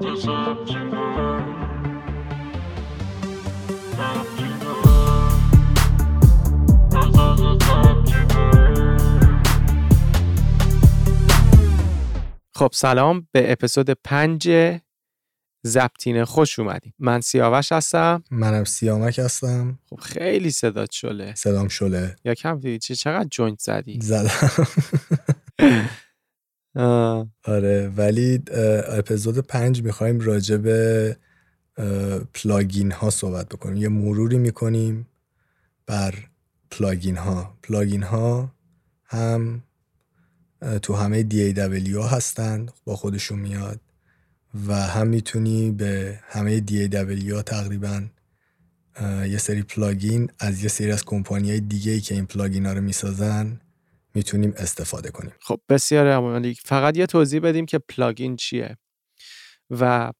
[0.00, 0.06] خب
[12.72, 14.50] سلام به اپیزود پنج
[15.64, 16.94] زبطینه خوش اومدیم.
[16.98, 18.24] من سیاوش هستم.
[18.30, 19.78] منم سیامک هستم.
[19.90, 21.34] خب خیلی صدات شله.
[21.34, 22.16] صدام شله.
[22.24, 24.30] یا کم دیدی چه چقدر جوینت زدی؟ زدم.
[27.44, 28.42] آره ولی
[28.88, 31.16] اپیزود پنج می‌خوایم راجع به
[32.34, 33.76] plugin ها صحبت بکنیم.
[33.76, 35.06] یه مروری می‌کنیم
[35.86, 36.14] بر
[36.70, 38.52] plugin ها plugin ها
[39.04, 39.62] هم
[40.82, 43.80] تو همه DAW هستند با خودشون میاد
[44.66, 48.02] و هم می‌تونی به همه DAW ها تقریبا
[49.02, 52.72] یه سری plugin از یه سری از کمپانی های دیگه ای که این plugin ها
[52.72, 53.60] رو می‌سازن
[54.14, 55.32] می‌تونیم استفاده کنیم.
[55.40, 58.76] خب بسیار عالی فقط یه توضیح بدیم که plugin چیه.
[59.70, 60.12] و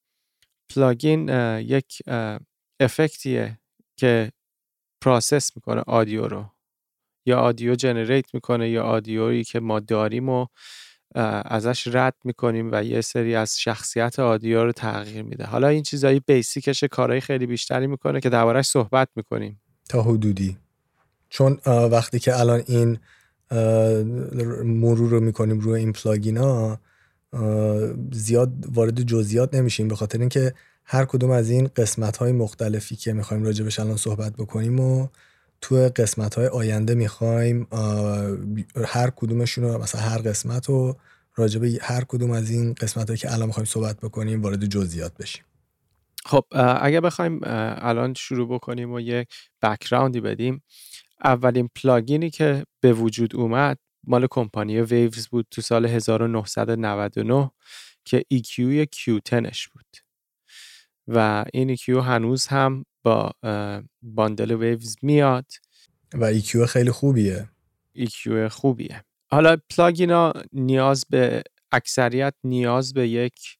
[0.74, 2.02] plugin یک
[2.80, 3.58] effect یه
[3.96, 4.32] که
[5.00, 6.46] process می‌کنه audio رو.
[7.26, 10.46] یا audio generate می‌کنه یا audio یی که ما داریم و
[11.44, 15.44] ازش رد می‌کنیم و یه سری از شخصیت audio رو تغییر میده.
[15.44, 19.62] حالا این چیزایی basic ش کارهای خیلی بیشتری می‌کنه که دربارهش صحبت می‌کنیم.
[19.88, 20.58] تا حدودی.
[21.28, 22.98] چون وقتی که الان این
[24.64, 26.80] مرور رو می‌کنیم روی این پلاگین ها
[28.12, 33.12] زیاد وارد جزئیات نمیشیم به خاطر اینکه هر کدوم از این قسمت های مختلفی که
[33.12, 35.08] می‌خوایم راجبش الان صحبت بکنیم و
[35.60, 37.66] تو قسمت های آینده می‌خوایم
[38.86, 40.96] هر کدومشون رو مثلا هر قسمت رو
[41.36, 45.44] راجب هر کدوم از این قسمت هایی که الان می‌خوایم صحبت بکنیم وارد جزئیات بشیم.
[46.24, 46.44] خب
[46.80, 49.28] اگه بخوایم الان شروع بکنیم و یک
[49.62, 50.62] background ی بدیم
[51.24, 57.50] اولین plugin ی که به وجود اومد مال کمپانی Waves بود تو سال 1999
[58.04, 59.96] که EQ Q10 ش بود.
[61.08, 63.32] و این EQ هنوز هم با
[64.02, 65.46] bundle Waves میاد.
[66.14, 67.48] و EQ خیلی خوبیه.
[67.98, 69.04] EQ خوبیه.
[69.30, 71.42] حالا plugin ا نیاز به
[71.72, 73.58] اکثریت نیاز به یک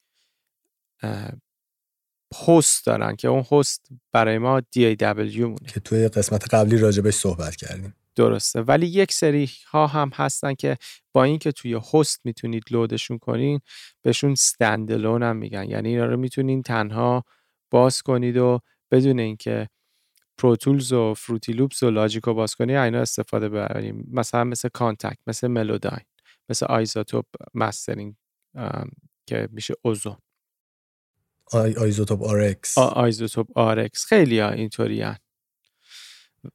[2.48, 5.56] host دارن که اون host برای ما DAW مونه.
[5.74, 7.94] که توی قسمت قبلی راجبش صحبت کردیم.
[8.16, 8.60] درسته.
[8.60, 10.76] ولی یک سری ها هم هستن که
[11.12, 13.60] با اینکه توی host می‌تونید لودشون کنین
[14.02, 15.70] بهشون standalone هم میگن.
[15.70, 17.24] یعنی اینا رو می‌تونین تنها
[17.70, 19.68] باز کنید و بدون اینکه
[20.38, 24.68] Pro Tools و Fruity Loops و Logic رو باز کنید اینا استفاده ببریم مثلا مثل
[24.68, 26.04] Kontakt مثل Melodyne
[26.48, 28.14] مثل iZotope mastering
[29.26, 30.16] که میشه Ozone
[31.52, 35.04] آی iZotope RX iZotope RX خیلی ها اینطوری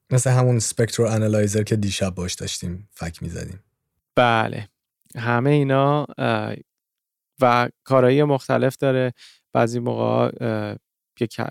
[0.10, 3.64] مثل همون spectro analyzer که دیشب باش داشتیم فک می‌زدیم.
[4.16, 4.70] بله.
[5.16, 6.06] همه اینا
[7.42, 9.14] و کارایی مختلف داره.
[9.54, 10.32] بعضی موقع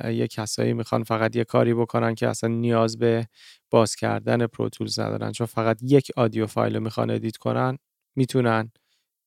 [0.04, 3.28] یه کسایی می‌خوان فقط یه کاری بکنن که اصلا نیاز به
[3.71, 5.33] باز کردن Pro Tools ندارن.
[5.33, 7.78] چون فقط یک audio file رو می‌خوان edit کنن
[8.16, 8.72] می‌تونن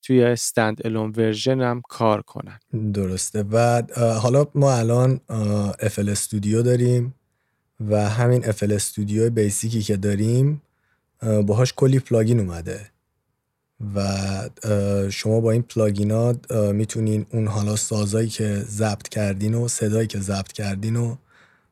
[0.08, 2.60] توی standalone version هم کار کنن.
[2.94, 3.44] درسته.
[3.52, 3.84] و
[4.22, 5.22] حالا ما الان
[5.80, 7.14] FL Studio داریم
[7.90, 10.62] و همین FL Studio basic ی که داریم
[11.22, 12.80] اه، باهاش کلی plugin اومده.
[13.96, 14.10] و
[15.10, 20.20] شما با این plugin ات می‌تونین اون حالا سازایی که ضبط کردین و صدایی که
[20.20, 21.16] ضبط کردین و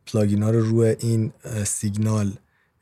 [0.06, 1.32] plugin ا رو روی این
[1.66, 2.32] سیگنال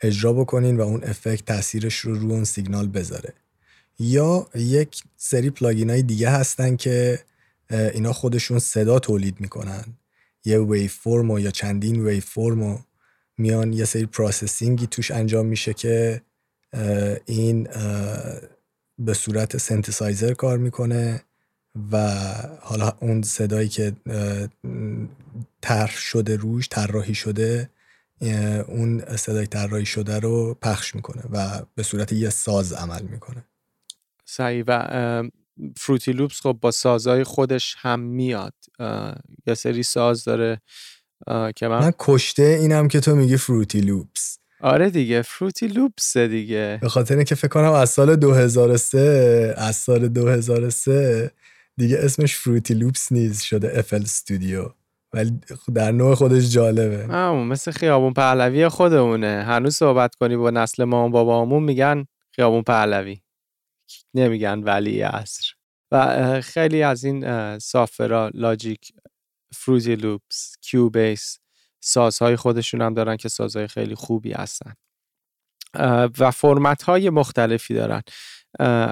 [0.01, 3.33] اجرا بکنین و اون effect تاثیرش رو روی اون سیگنال بذاره.
[3.99, 7.19] یا یک سری plugin های دیگه هستن که
[7.69, 9.83] اینا خودشون صدا تولید می‌کنن.
[10.45, 12.85] یه waveform یا چندین waveform
[13.37, 16.21] میان یه سری processing ی توش انجام میشه که
[17.25, 17.63] این
[18.99, 21.23] به صورت سنتسایزر کار می‌کنه
[21.91, 21.97] و
[22.61, 23.93] حالا اون صدایی که
[25.61, 27.69] طرح شده روش طراحی شده
[28.67, 33.45] اون صدای طراحی شده رو پخش می‌کنه و به صورت یه ساز عمل می‌کنه.
[34.33, 35.23] صحیح و
[35.77, 38.53] فروتی لوپس خب با سازهای خودش هم میاد.
[39.47, 40.61] یه سری ساز داره
[41.55, 44.37] که من, من کشته اینم که تو میگی فروتی لوپس.
[44.61, 46.77] آره دیگه فروتی لوپس دیگه.
[46.81, 51.31] به خاطر اینکه فکر کنم از سال 2003 از سال 2003
[51.77, 54.69] دیگه اسمش فروتی لوپس نیست شده افل استودیو
[55.13, 55.39] ولی
[55.73, 57.13] در نوع خودش جالبه.
[57.13, 59.43] همون مثل خیابون پهلوی خودمونه.
[59.47, 63.22] هنوز صحبت کنی با نسل ما و بابامون میگن خیابون پهلوی.
[64.13, 65.53] نمیگن ولی عصر.
[65.91, 68.93] و خیلی از این سافرا لاجیک
[69.55, 71.39] فروتی لوپس کیو بیس
[71.83, 74.73] سازهای خودشون هم دارن که سازهای خیلی خوبی هستن.
[76.19, 78.01] و فرمت های مختلفی دارن.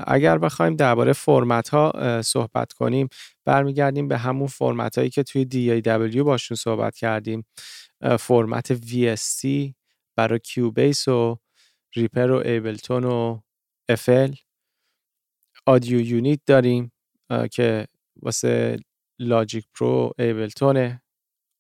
[0.08, 3.08] اگر بخوایم درباره فرمت ها صحبت کنیم
[3.46, 5.46] برمیگردیم به همون فرمت هایی که توی
[5.82, 7.46] DAW باشون صحبت کردیم.
[8.20, 9.74] format VST
[10.16, 11.38] برای Cubase و
[11.96, 13.40] Reaper و Ableton و
[13.90, 14.34] FL
[15.66, 16.92] Audio Unit داریم
[17.52, 17.88] که
[18.22, 18.78] واسه
[19.20, 21.02] Logic Pro Ableton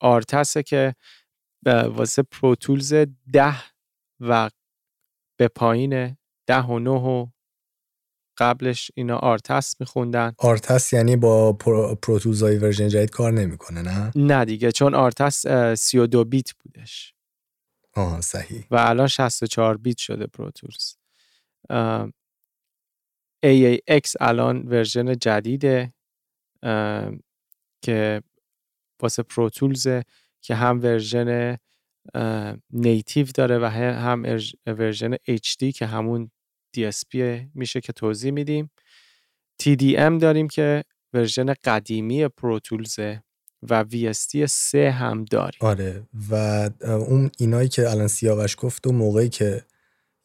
[0.01, 0.95] ه RTAS ه که
[1.65, 2.93] واسه Pro Tools
[3.33, 3.55] ده
[4.19, 4.49] و
[5.39, 6.17] به پایین
[6.47, 7.27] ده و نه و
[8.37, 10.33] قبلش اینا RTAS میخوندن.
[10.37, 11.53] RTAS یعنی با
[12.01, 17.13] Pro Tools های version جدید کار نمی‌کنه نه؟ نه دیگه چون RTAS 32 bit بودش.
[17.93, 18.65] آه صحیح.
[18.71, 20.95] و الان 64 bit شده Pro Tools
[23.45, 25.93] AAX الان version جدیده
[27.81, 28.21] که
[29.01, 29.87] واسه Pro Tools
[30.41, 31.57] که هم version
[32.69, 36.31] native داره و هم version HD که همون
[36.77, 37.15] DSP
[37.55, 38.71] میشه که توضیح میدیم.
[39.63, 40.83] TDM داریم که
[41.13, 43.23] version قدیمی Pro Tools ه
[43.69, 45.59] و VST 3 هم داریم.
[45.59, 46.33] آره و
[46.83, 49.65] اون اینایی که الان سیاوش گفت و موقعی که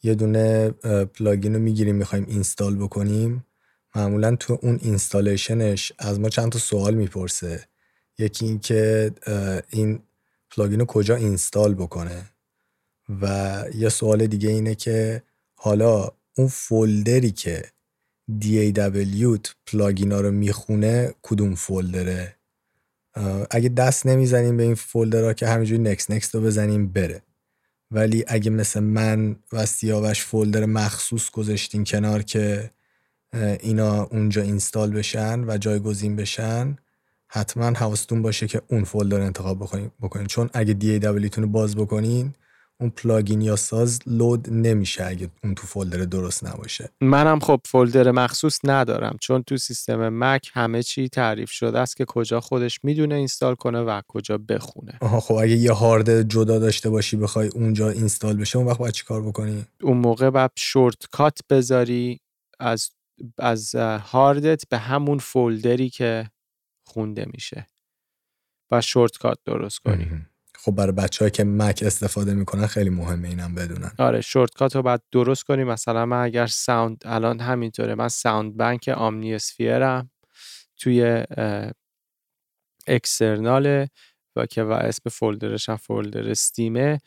[0.03, 0.71] یه دونه
[1.15, 3.45] plugin رو می‌گیریم می‌خوایم install بکنیم.
[3.95, 7.69] معمولا تو اون installation ش از ما چند تا سوال می‌پرسه.
[8.19, 9.11] یکی اینکه
[9.71, 10.03] این
[10.51, 12.31] plugin رو کجا install بکنه؟
[13.23, 15.23] و یه سوال دیگه اینه که
[15.55, 17.63] حالا اون folder ی که
[18.41, 22.37] DAW plugin ا رو می‌خونه کدوم folder ه؟
[23.51, 27.23] اگه دست نمی‌زنیم به این folder ها که همینجوری نکس نکس رو بزنیم بره.
[27.91, 32.71] ولی اگه مثل من و سیاوش folder مخصوص گذاشتین کنار که
[33.61, 36.77] اینا اونجا install بشن و جایگزین بشن
[37.29, 39.59] حتما حواستون باشه که اون folder انتخاب
[40.01, 40.27] بکنین.
[40.27, 42.35] چون اگه DAW تون رو باز بکنین
[42.81, 46.91] اون plugin یا ساز load نمیشه اگه اون تو folder درست نباشه.
[47.01, 52.05] منم خب folder مخصوص ندارم چون تو سیستم Mac همه چی تعریف شده است که
[52.05, 54.99] کجا خودش می‌دونه install کنه و کجا بخونه.
[55.01, 58.95] آها خب اگه یه هارد جدا داشته باشی بخوای اونجا install بشه اون وقت باید
[58.95, 62.21] چیکار بکنی؟ اون موقع باید shortcut بذاری
[62.61, 62.91] از
[63.39, 66.31] از هاردت به همون folder ی که
[66.87, 67.67] خونده میشه
[68.71, 70.27] و shortcut درست کنی.
[70.67, 73.93] خب برای بچه که Mac استفاده می‌کنن خیلی مهمه اینم بدونن.
[73.99, 75.65] آره shortcut رو باید درست کنی.
[75.65, 77.95] مثلا من اگر sound الان همینطوره.
[77.95, 80.11] من sound bank Omnisphere م
[80.79, 81.25] توی
[82.87, 83.91] external ه
[84.37, 87.01] و که و اسم folder ش هم folder STEAM ه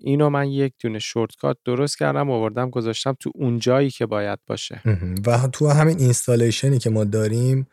[0.00, 4.80] اینو من یک دونه shortcut درست کردم آوردم گذاشتم تو اون جایی که باید باشه.
[5.26, 7.66] و تو همین installation ی که ما داریم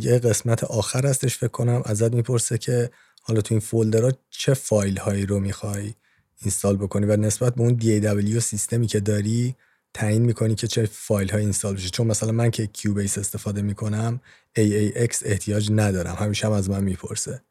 [0.00, 1.82] یه قسمت آخر هستش فکر کنم.
[1.84, 2.90] ازت می‌پرسه که
[3.28, 5.94] حالا تو این folder ها چه فایل هایی رو می‌خوای
[6.42, 9.54] install بکنی؟ و نسبت به اون DAW سیستمی که داری
[9.94, 14.20] تعیین می‌کنی که چه فایل های install بشه؟ چون مثلا من که Cubase استفاده می‌کنم
[14.58, 16.14] AAX احتیاج ندارم.
[16.14, 17.42] همیشه هم از من می‌پرسه.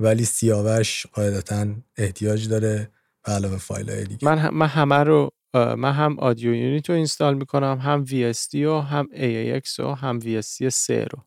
[0.00, 2.90] ولی سیاوش قاعدتا احتیاج داره
[3.24, 4.28] به علاوه فایل های دیگه.
[4.28, 9.08] من, من همه رو من هم Audio Unit رو install می‌کنم هم VST و هم
[9.12, 11.25] AAX و هم VST 3 رو.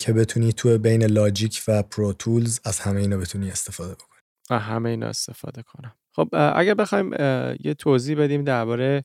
[0.00, 4.20] که بتونی تو بین Logic و Pro Tools از همه اینا بتونی استفاده بکنی.
[4.50, 5.94] و همه اینا استفاده کنم.
[6.12, 7.12] خب اگر بخوایم
[7.60, 9.04] یه توضیح بدیم درباره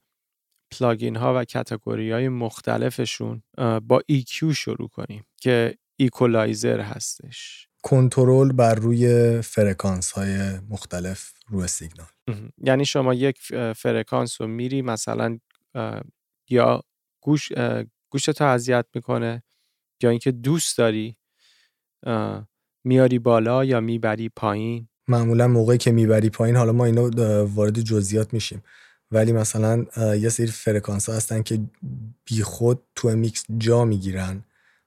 [0.71, 3.43] plugin ها و category های مختلفشون
[3.83, 7.67] با EQ شروع کنیم که ایکولایزر هستش.
[7.83, 12.07] کنترل بر روی فرکانس های مختلف روی سیگنال.
[12.57, 13.39] یعنی شما یک
[13.75, 15.39] فرکانس رو میری مثلا
[16.49, 16.83] یا
[17.21, 17.51] گوش
[18.09, 19.43] گوشت اذیت می‌کنه
[20.05, 21.17] یا اینکه دوست داری
[22.83, 27.09] میاری بالا یا می‌بری پایین؟ معمولا موقعی که می‌بری پایین حالا ما اینو
[27.45, 28.63] وارد جزئیات میشیم.
[29.11, 31.59] ولی مثلا یه سری فرکانس ها هستن که
[32.25, 34.43] بیخود تو میکس جا می‌گیرن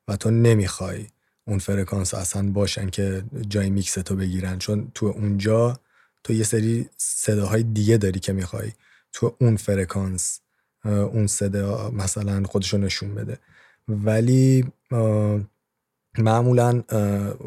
[0.08, 1.06] و تو نمی‌خوای
[1.46, 4.58] اون فرکانس اصلا باشن که جای میکس تو بگیرن.
[4.58, 5.80] چون تو اونجا
[6.24, 8.72] تو یه سری صداهای دیگه داری که می‌خوای
[9.12, 10.40] تو اون فرکانس
[10.84, 13.38] اون صدا مثلا خودشو نشون بده.
[13.88, 14.64] ولی
[16.18, 16.82] معمولا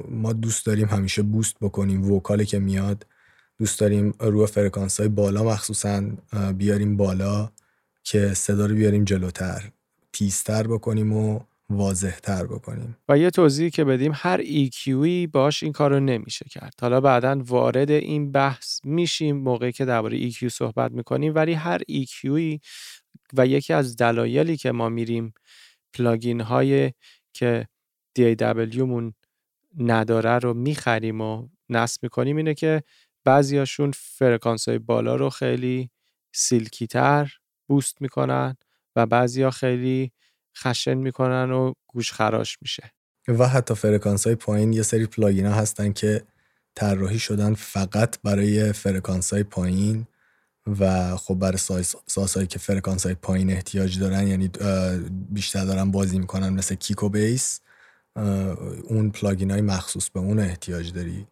[0.10, 3.06] ما دوست داریم همیشه boost بکنیم وکالی که میاد
[3.58, 6.04] دوست داریم روی فرکانس های بالا مخصوصا
[6.58, 7.50] بیاریم بالا
[8.04, 9.72] که صدا رو بیاریم جلوتر
[10.14, 12.98] تیزتر بکنیم و واضحتر بکنیم.
[13.10, 16.74] و یه توضیحی که بدیم هر EQی باش این کار رو نمیشه کرد.
[16.82, 22.60] حالا بعدا وارد این بحث میشیم موقعی که درباره EQ صحبت می‌کنیم ولی هر EQی
[23.34, 25.34] و یکی از دلایلی که ما میریم
[25.94, 26.94] پلاگین های
[27.34, 27.68] که
[28.20, 29.14] DAW مون
[29.78, 32.84] نداره رو می‌خریم و نصب می‌کنیم اینه که
[33.26, 35.90] بعضیاشون فرکانس های بالا رو خیلی
[36.34, 37.34] silky تر
[37.68, 38.56] boost می‌کنن
[38.96, 40.12] و بعضیا خیلی
[40.58, 42.92] خشن می‌کنن و گوش خراش میشه.
[43.28, 46.22] و حتی فرکانس های پایین یه سری plugin ها هستن که
[46.76, 50.08] طراحی شدن فقط برای فرکانس های پایین.
[50.68, 51.58] و خب برای
[52.08, 54.48] ساز هایی که فرکانس های پایین احتیاج دارن یعنی
[55.30, 57.60] بیشتر دارن بازی می‌کنن مثل kick و bass
[58.84, 61.28] اون plugin های مخصوص به اون احتیاج داری.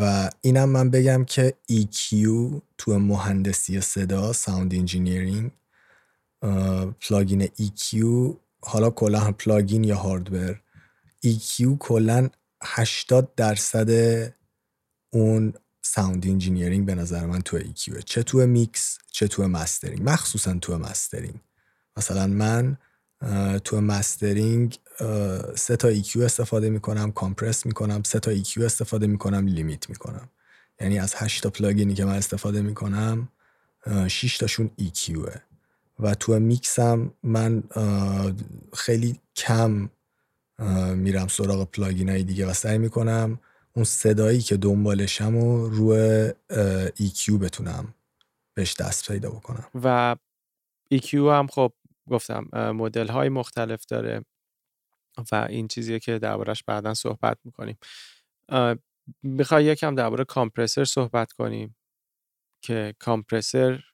[0.00, 2.16] و اینم من بگم که EQ
[2.78, 5.50] تو مهندسی صدا sound engineering
[7.00, 7.96] plugin EQ
[8.62, 10.60] حالا کلا plugin یا hardware
[11.26, 12.28] EQ کلا
[12.62, 13.90] 80 درصد
[15.10, 15.52] اون
[15.94, 20.78] sound engineering به نظر من تو EQ چه تو میکس چه تو mastering مخصوصا تو
[20.78, 21.40] mastering
[21.96, 22.76] مثلا من
[23.64, 24.78] تو mastering
[25.56, 30.28] سه تا EQ استفاده می‌کنم compress می‌کنم سه تا EQ استفاده می‌کنم limit می‌کنم.
[30.80, 33.28] یعنی از 8 تا plugin ی که من استفاده می‌کنم
[34.08, 35.38] 6 تاشون EQ ه
[35.98, 37.62] و تو میکسم من
[38.76, 39.90] خیلی کم
[40.94, 43.38] میرم سراغ plugin های دیگه و سعی می‌کنم
[43.72, 46.30] اون صدایی که دنبالشم و روی
[46.96, 47.94] EQ بتونم
[48.54, 49.70] بهش دست پیدا بکنم.
[49.74, 50.16] و
[50.94, 51.72] EQ هم خب
[52.10, 54.24] گفتم مدل های مختلف داره
[55.32, 57.78] و این چیزیه که دربارش بعدا صحبت می‌کنیم.
[59.22, 61.76] می‌خوای یکم درباره کامپرسر صحبت کنیم
[62.62, 63.84] که کامپرسر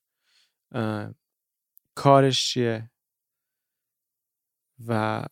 [1.94, 2.90] کارش چیه
[4.86, 5.24] و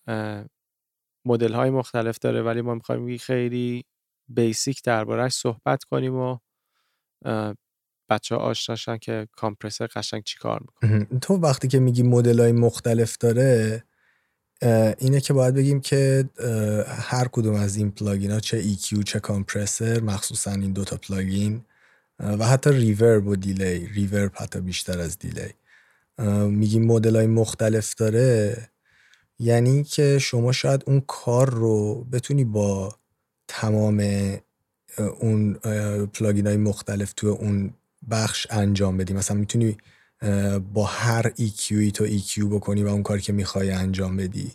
[1.24, 3.84] مدل های مختلف داره ولی ما می‌خوایم خیلی
[4.28, 6.38] بیسیک دربارهش صحبت کنیم و
[8.11, 11.19] بچه ها آشناشن که compressor قشنگ چی کار می‌کنه.
[11.21, 13.85] تو وقتی که میگی مدل های مختلف داره
[14.99, 16.28] اینه که باید بگیم که
[16.87, 21.64] هر کدوم از این plugin ها چه EQ چه compressor مخصوصا این دوتا plugin
[22.19, 23.87] و حتی reverb و delay.
[23.87, 25.54] reverb حتی بیشتر از delay.
[26.49, 28.57] میگیم مدل های مختلف داره
[29.38, 32.97] یعنی که شما شاید اون کار رو بتونی با
[33.61, 34.06] تمام
[35.20, 35.54] اون
[36.06, 37.75] plugin های مختلف تو اون
[38.11, 39.12] بخش انجام بدی.
[39.12, 39.76] مثلا می‌تونی
[40.73, 44.52] با هر EQ تو EQ بکنی و اون کاری که می‌خوای انجام بدی.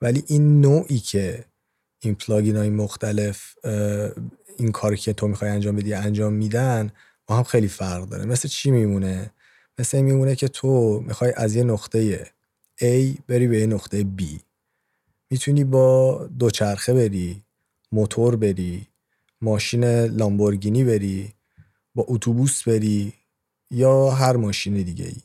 [0.00, 1.44] ولی این نوعی که
[2.00, 3.54] این plugin های مختلف
[4.56, 6.90] این کاری که تو می‌خوای انجام بدی انجام میدن
[7.26, 8.24] با هم خیلی فرق داره.
[8.24, 9.30] مثل چی میمونه؟
[9.78, 12.24] مثل میمونه که تو می‌خوای از یه نقطه
[12.80, 14.22] A بری به یه نقطه B.
[15.30, 17.42] می‌تونی با دوچرخه بری.
[17.92, 18.86] موتور بری
[19.40, 21.34] ماشین لامبورگینی بری
[21.94, 23.12] با اتوبوس بری
[23.70, 25.16] یا هر ماشین دیگه ای.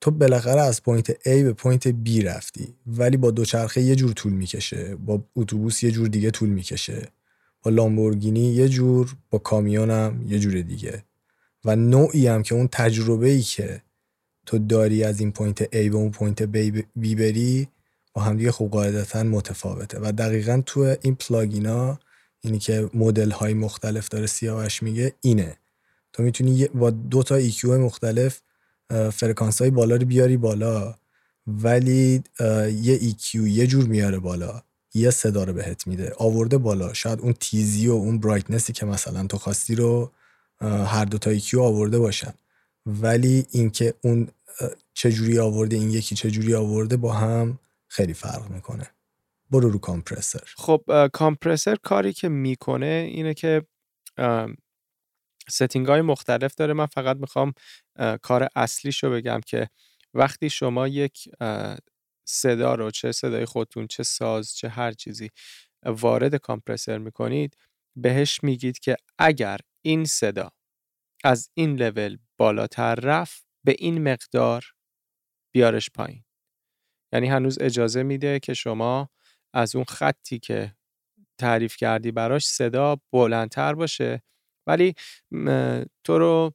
[0.00, 4.32] تو بالاخره از point A به point B رفتی ولی با دوچرخه یه جور طول
[4.32, 7.08] می‌کشه با اتوبوس یه جور دیگه طول می‌کشه.
[7.62, 11.04] با لامبورگینی یه جور با کامیونم یه جور دیگه.
[11.64, 13.82] و نوعی هم که اون تجربه ای که
[14.46, 16.44] تو داری از این point A به اون point
[16.98, 17.68] B بری
[18.14, 19.98] با هم دیگه خوب قاعدتا متفاوته.
[20.02, 21.98] و دقیقا تو این plugin ا
[22.40, 25.56] اینی که مدل های مختلف داره سیاوش میگه اینه.
[26.12, 28.40] تو می‌تونی با دو تا EQ مختلف
[29.12, 30.94] فرکانس های بالا رو بیاری بالا
[31.46, 32.22] ولی
[32.80, 34.62] یه EQ یه جور میاره بالا.
[34.94, 36.12] یه صدا رو بهت میده.
[36.18, 36.92] آورده بالا.
[36.92, 40.10] شاید اون تیزی و اون brightness ی که مثلا تو خواستی رو
[40.60, 42.34] هر دو تا EQ آورده باشن.
[42.86, 44.28] ولی اینکه اون
[44.94, 48.90] چجوری آورده این یکی چجوری آورده با هم خیلی فرق می‌کنه.
[49.50, 50.44] برو رو کامپرسر.
[50.56, 53.66] خب کامپرسر کاری که می‌کنه اینه که
[55.48, 56.72] ستینگ های مختلف داره.
[56.72, 57.52] من فقط می‌خوام
[58.22, 59.68] کار اصلیش رو بگم که
[60.14, 61.28] وقتی شما یک
[62.28, 65.30] صدا رو چه صدای خودتون چه ساز چه هر چیزی
[65.86, 67.56] وارد کامپرسر می‌کنید
[67.96, 70.50] بهش میگید که اگر این صدا
[71.24, 74.64] از این لول بالاتر رفت به این مقدار
[75.54, 76.24] بیارش پایین.
[77.14, 79.10] یعنی هنوز اجازه میده که شما
[79.54, 80.74] از اون خطی که
[81.40, 84.22] تعریف کردی براش صدا بلندتر باشه.
[84.66, 84.94] ولی
[86.04, 86.54] تو رو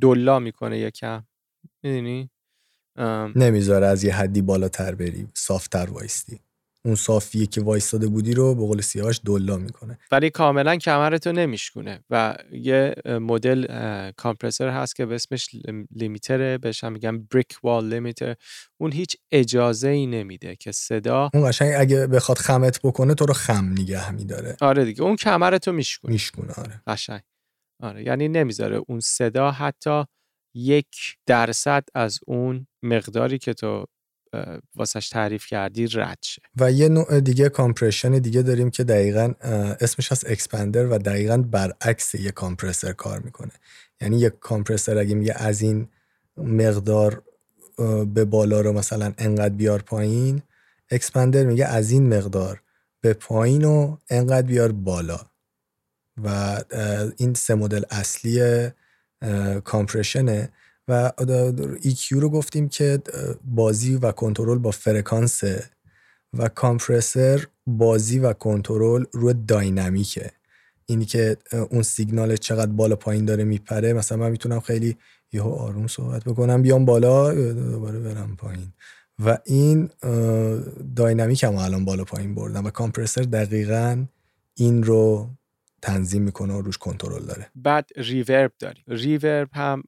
[0.00, 1.26] دلا می‌کنه یکم
[1.82, 2.30] می‌دونی؟
[3.36, 6.40] نمی‌ذاره از یه حدی بالاتر بری صافتر وایستی.
[6.84, 9.98] اون صافیه که وایستاده بودی رو به قول سیاهش دلا می‌کنه.
[10.12, 13.66] ولی کاملا کمرتو نمیشکونه و یه مدل
[14.16, 15.48] کامپرسر هست که به اسمش
[15.90, 18.34] لیمیتره بهش هم میگن بریک وال لیمیتر
[18.80, 23.34] اون هیچ اجازه ای نمیده که صدا اون قشنگ اگه بخواد خمت بکنه تو رو
[23.34, 24.56] خم نگه میداره.
[24.60, 26.12] آره دیگه اون کمرتو میشکونه.
[26.12, 26.82] میشکونه آره.
[26.86, 27.20] قشنگ.
[27.82, 30.04] آره یعنی نمی‌ذاره اون صدا حتی
[30.54, 33.86] یک درصد از اون مقداری که تو
[34.74, 36.42] واسش تعریف کردی رد شه.
[36.56, 39.32] و یه نوع دیگه compression دیگه داریم که دقیقا
[39.80, 43.52] اسمش هست expander و دقیقا برعکس یه compressor کار می‌کنه.
[44.00, 45.88] یعنی یه compressor اگه میگه از این
[46.36, 47.22] مقدار
[48.14, 50.42] به بالا رو مثلا انقدر بیار پایین
[50.90, 52.62] expander میگه از این مقدار
[53.00, 55.20] به پایین رو انقدر بیار بالا.
[56.24, 56.58] و
[57.16, 58.68] این سه مدل اصلی
[59.64, 60.52] compression ه.
[60.88, 61.12] و
[61.82, 63.02] EQ رو گفتیم که
[63.44, 65.64] بازی و کنترل با فرکانسه
[66.38, 70.30] و کامپرسر بازی و کنترل رو داینامیکه.
[70.86, 71.36] اینی که
[71.70, 74.96] اون سیگنال چقدر بالا پایین داره میپره مثلا من می‌تونم خیلی
[75.32, 78.72] یهو آروم صحبت بکنم بیام بالا دوباره برم پایین.
[79.24, 79.90] و این
[80.96, 84.04] داینامیک هم الان بالا پایین بردم و کامپرسر دقیقا
[84.54, 85.30] این رو
[85.82, 87.46] تنظیم می‌کنه و روش کنترل داره.
[87.54, 88.84] بعد reverb داریم.
[88.88, 89.82] reverb هم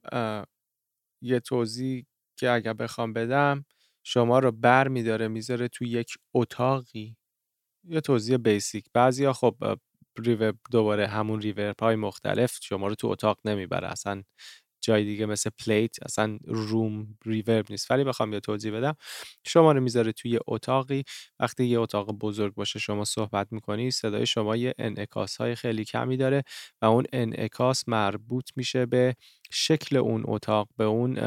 [1.23, 2.05] یه توضیح
[2.39, 3.65] که اگر بخوام بدم
[4.03, 7.17] شما رو بر میداره می‌ذاره تو یک اتاقی؟
[7.89, 9.55] یه توضیح basic بعضیا خب
[10.19, 13.87] reverb دوباره همون reverb های مختلف شما رو تو اتاق نمی‌بره.
[13.87, 14.23] اصلا
[14.81, 17.91] جای دیگه مثل plate اصلا room reverb نیست.
[17.91, 18.95] ولی بخوام یه توضیح بدم.
[19.45, 21.03] شما رو می‌ذاره توی اتاقی.
[21.39, 26.17] وقتی یه اتاق بزرگ باشه شما صحبت می‌کنی صدای شما یه انعکاس های خیلی کمی
[26.17, 26.43] داره
[26.81, 29.15] و اون انعکاس مربوط میشه به
[29.53, 31.19] شکل اون اتاق به اون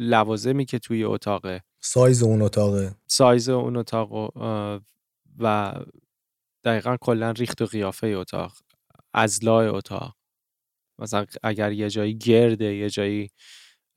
[0.00, 1.62] لوازمی که توی اتاقه.
[1.80, 2.94] سایز اون اتاقه.
[3.06, 4.32] سایز اون اتاق
[5.38, 5.74] و
[6.64, 8.52] دقیقا کلا ریخت و قیافه اتاق
[9.14, 10.16] اضلاع اتاق.
[10.98, 13.30] مثلا اگر یه جایی گرده یه جایی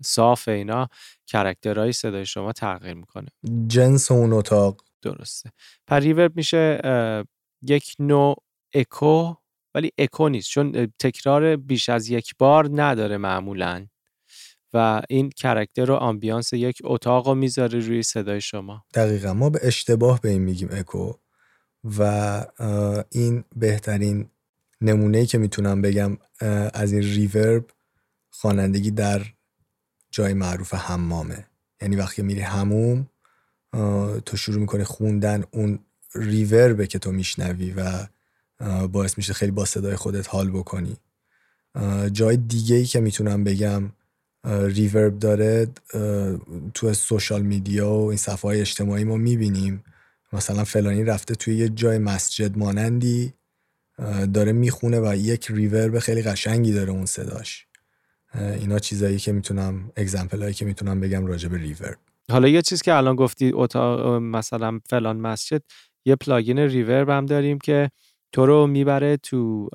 [0.04, 0.88] صاف اینا
[1.28, 3.28] character های صدای شما تغییر می‌کنه.
[3.68, 4.82] جنس اون اتاق.
[5.02, 5.52] درسته.
[5.88, 6.82] پر reverb میشه
[7.62, 8.36] یک نوع
[8.74, 9.34] اکو
[9.76, 13.88] ولی اکو نیست چون تکرار بیش از یک بار نداره معمولا
[14.74, 18.86] و این character و ambience یک اتاق رو می‌ذاره روی صدای شما.
[18.94, 19.34] دقیقا.
[19.34, 21.14] ما به اشتباه به این میگیم اکو
[21.98, 22.46] و
[23.12, 24.30] این بهترین
[24.82, 26.18] نمونه که می‌تونم بگم
[26.74, 27.66] از این reverb
[28.30, 29.22] خوانندگی در
[30.12, 31.46] جای معروف حمامه.
[31.82, 33.10] یعنی وقتی میری هموم
[34.26, 35.80] تو شروع می‌کنی خوندن اون
[36.16, 38.08] ریوربه که تو میشنوی و
[38.92, 40.98] باعث میشه خیلی با صدای خودت حال بکنی.
[42.12, 43.92] جای دیگه ای که می‌تونم بگم
[44.46, 45.68] ریورب داره
[46.74, 49.84] تو سوشال میدیا و این صفحه های اجتماعی ما می‌بینیم.
[50.34, 53.34] مثلا فلانی رفته توی یه جای مسجد مانندی
[54.34, 57.66] داره می‌خونه و یک ریورب خیلی قشنگی داره اون صداش.
[58.36, 61.98] اینا چیزایی که می‌تونم example هایی که می‌تونم بگم راجع به reverb.
[62.32, 65.62] حالا یه چیز که الان گفتی اتاق مثلا فلان مسجد
[66.06, 67.92] یه plugin reverb هم داریم که
[68.32, 69.70] تو رو می‌بره تو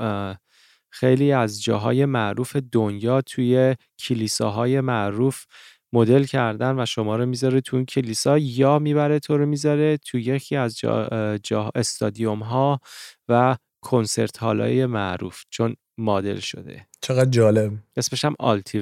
[0.91, 5.45] خیلی از جاهای معروف دنیا توی کلیساهای معروف
[5.93, 10.19] مدل کردن و شما رو می‌ذاره تو اون کلیسا یا می‌بره تو رو می‌ذاره تو
[10.19, 12.81] یکی از جا, جا استادیوم ها
[13.29, 16.87] و کنسرت هالای معروف چون مدل شده.
[17.01, 17.73] چقدر جالب.
[17.97, 18.79] اسمش هم آلتی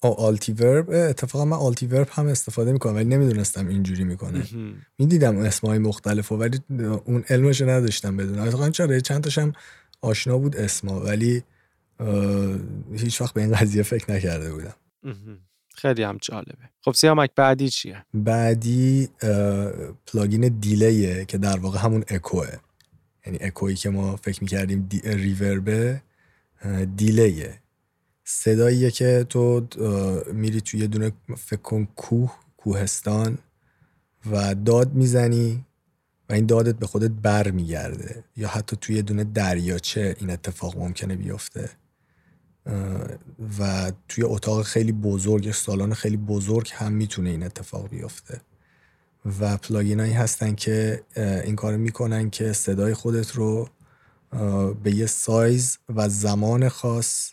[0.00, 4.46] او آلتی ورب اتفاقا من آلتی ورب هم استفاده می‌کنم ولی نمی‌دونستم اینجوری می‌کنه.
[4.98, 6.60] می‌دیدم اسمای مختلف ولی
[7.04, 8.42] اون علمش نداشتم بدونم.
[8.42, 9.52] اتفاقا چرا چند تاشم
[10.00, 11.42] آشنا بود اسما ولی
[12.92, 14.74] هیچ وقت به این قضیه فکر نکرده بودم.
[15.74, 16.68] خیلی هم جالبه.
[16.84, 19.08] خب سیامک بعدی چیه؟ بعدی
[20.06, 22.48] پلاگین دیلیه که در واقع همون اکوه.
[23.26, 25.00] یعنی اکویی که ما فکر می‌کردیم دی...
[25.04, 26.02] ریوربه
[26.96, 27.54] دیلیه.
[28.30, 29.66] صداییه که تو
[30.32, 33.38] میری توی یه دونه فکر کن کوه کوهستان
[34.30, 35.64] و داد می‌زنی
[36.28, 40.78] و این دادت به خودت بر میگرده یا حتی توی یه دونه دریاچه این اتفاق
[40.78, 41.70] ممکنه بیفته.
[43.58, 48.40] و توی اتاق خیلی بزرگ سالن خیلی بزرگ هم می‌تونه این اتفاق بیفته.
[49.40, 53.68] و plugin هایی هستن که این کار می‌کنن که صدای خودت رو
[54.82, 57.30] به یه سایز و زمان خاص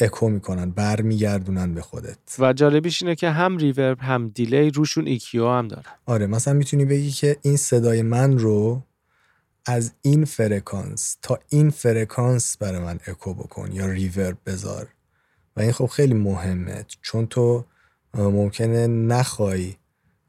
[0.00, 2.18] اکو می‌کنن برمیگردونن به خودت.
[2.38, 5.84] و جالبیش اینه که هم reverb هم delay روشون EQ هم دارن.
[6.06, 8.82] آره مثلا می‌تونی بگی که این صدای من رو
[9.66, 14.88] از این فرکانس تا این فرکانس برای من اکو بکن یا reverb بذار.
[15.56, 17.64] و این خب خیلی مهمه چون تو
[18.14, 19.74] ممکنه نخوای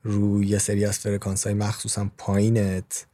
[0.03, 3.05] روی یه سری از فرکانس های مخصوصا پایینت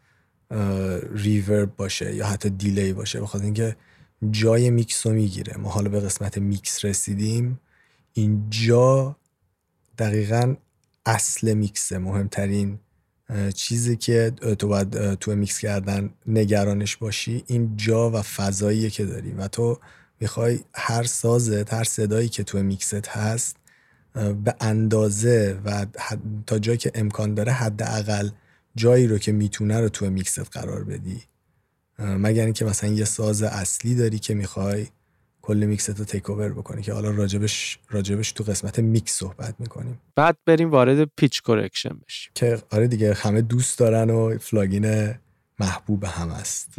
[1.12, 3.76] reverb باشه یا حتی delay باشه بخاطر اینکه
[4.32, 5.58] جای میکس رو می‌گیره.
[5.58, 7.60] ما حالا به قسمت میکس رسیدیم.
[8.14, 9.16] اینجا
[9.98, 10.56] دقیقا
[11.06, 12.80] اصل میکسه مهمترین
[13.54, 17.44] چیزی که تو باید تو میکس کردن نگرانش باشی.
[17.48, 19.80] این جا و فضاییه که داری و تو
[20.20, 23.56] می‌خوای هر سازت هر صدایی که تو میکست هست
[24.14, 25.86] به اندازه و
[26.48, 28.30] تا جایی که امکان داره حداقل
[28.76, 31.22] جایی رو که می‌تونه رو تو میکست قرار بدی.
[32.00, 34.88] مگر اینکه مثلا یه ساز اصلی داری که می‌خوای
[35.42, 40.02] کل میکس تو take over بکنه که حالا راجبش راجبش تو قسمت میکس صحبت می‌کنیم.
[40.16, 42.32] بعد بریم وارد pitch correction بشیم.
[42.36, 45.14] که آره دیگه همه دوست دارن و plugin
[45.60, 46.76] محبوب هم است.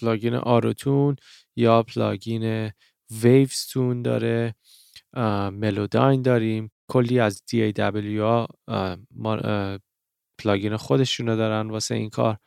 [0.00, 1.16] plugin Auto-Tune
[1.56, 2.72] یا plugin
[3.10, 4.54] Waves Tune داره
[5.52, 6.70] Melodyne داریم.
[6.90, 8.46] کلی از DAW
[10.38, 12.38] plugin خودشونو دارن واسه این کار.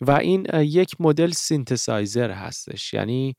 [0.00, 2.94] و این یک مدل سینتسایزر هستش.
[2.94, 3.36] یعنی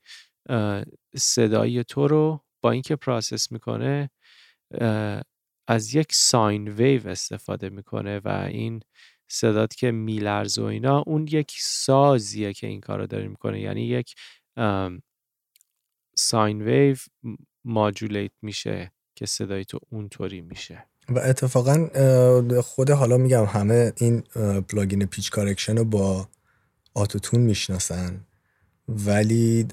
[1.16, 4.10] صدای تو رو با اینکه process می‌کنه
[5.68, 8.80] از یک sine wave استفاده می‌کنه و این
[9.30, 13.60] صدات که میلرزه و اینا اون یک سازیه که این کار رو داره می‌کنه.
[13.60, 14.14] یعنی یک
[16.16, 16.96] sine wave
[17.64, 20.86] modulate میشه که صدای تو اونطوری میشه.
[21.08, 21.88] و اتفاقا
[22.62, 24.20] خود حالا میگم همه این
[24.68, 26.28] plugin pitch correction رو با
[26.94, 28.20] Auto-Tune می‌شناسن.
[28.88, 29.64] ولی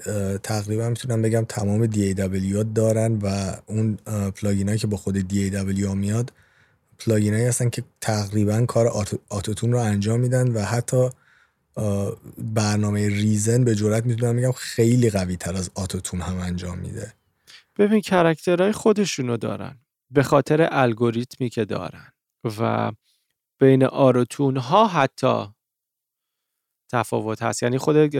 [0.43, 3.95] تقریبا می‌تونم بگم تمام DAW دارن و اون
[4.31, 6.33] plugin که با خود DAW میاد
[6.99, 8.87] plugin هستن که تقریبا کار
[9.29, 11.09] Auto-Tune رو انجام میدن و حتی
[12.37, 17.13] برنامه Reason به جرئت می‌تونم بگم خیلی قوی تر از Auto-Tune هم انجام میده.
[17.77, 19.79] ببین character های خودشونو دارن.
[20.11, 22.11] به خاطر الگوریتمی که دارن.
[22.59, 22.91] و
[23.59, 25.45] بین Auto-Tune ها حتی
[26.91, 27.63] تفاوت هست.
[27.63, 28.15] یعنی خود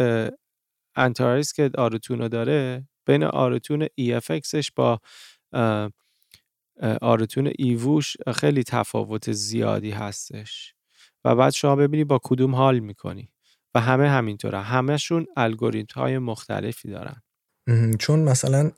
[0.96, 5.00] Antares که Auto-Tune رو داره بین Auto-Tune EFX ش با
[7.02, 10.74] آروتون ایووش خیلی تفاوت زیادی هستش.
[11.26, 13.30] و بعد شما ببینی با کدوم حال می‌کنی.
[13.76, 14.62] و همه همینطوره.
[14.62, 17.22] همهشون الگوریتم های مختلفی دارن.
[18.00, 18.72] چون مثلا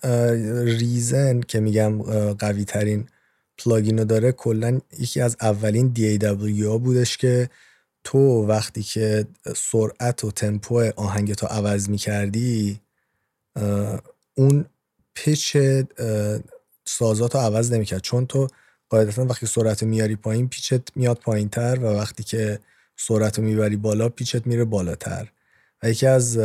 [0.63, 2.01] Reason که میگم
[2.33, 3.09] قوی ترین
[3.57, 7.49] plugin رو داره کلا یکی از اولین DAW بودش که
[8.07, 12.79] تو وقتی که سرعت و تمپو آهنگ تو عوض می‌کردی
[14.35, 14.65] اون
[15.13, 15.57] پیچ
[16.85, 18.01] سازات رو عوض نمی‌کرد.
[18.01, 18.47] چون تو
[18.89, 22.59] قاعدتا وقتی سرعت میاری پایین پیچت میاد پایین تر و وقتی که
[22.97, 25.31] سرعت رو می‌بری بالا پیچت میره بالاتر.
[25.83, 26.39] و یکی از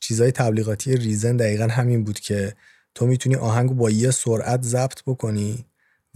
[0.00, 2.54] چیزهای تبلیغاتی ریزن دقیقا همین بود که
[2.94, 5.64] تو می‌تونی آهنگ با یه سرعت ضبط بکنی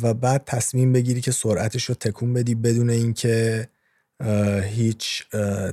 [0.03, 3.69] و بعد تصمیم بگیری که سرعتش رو تکون بدی بدون اینکه
[4.63, 5.25] هیچ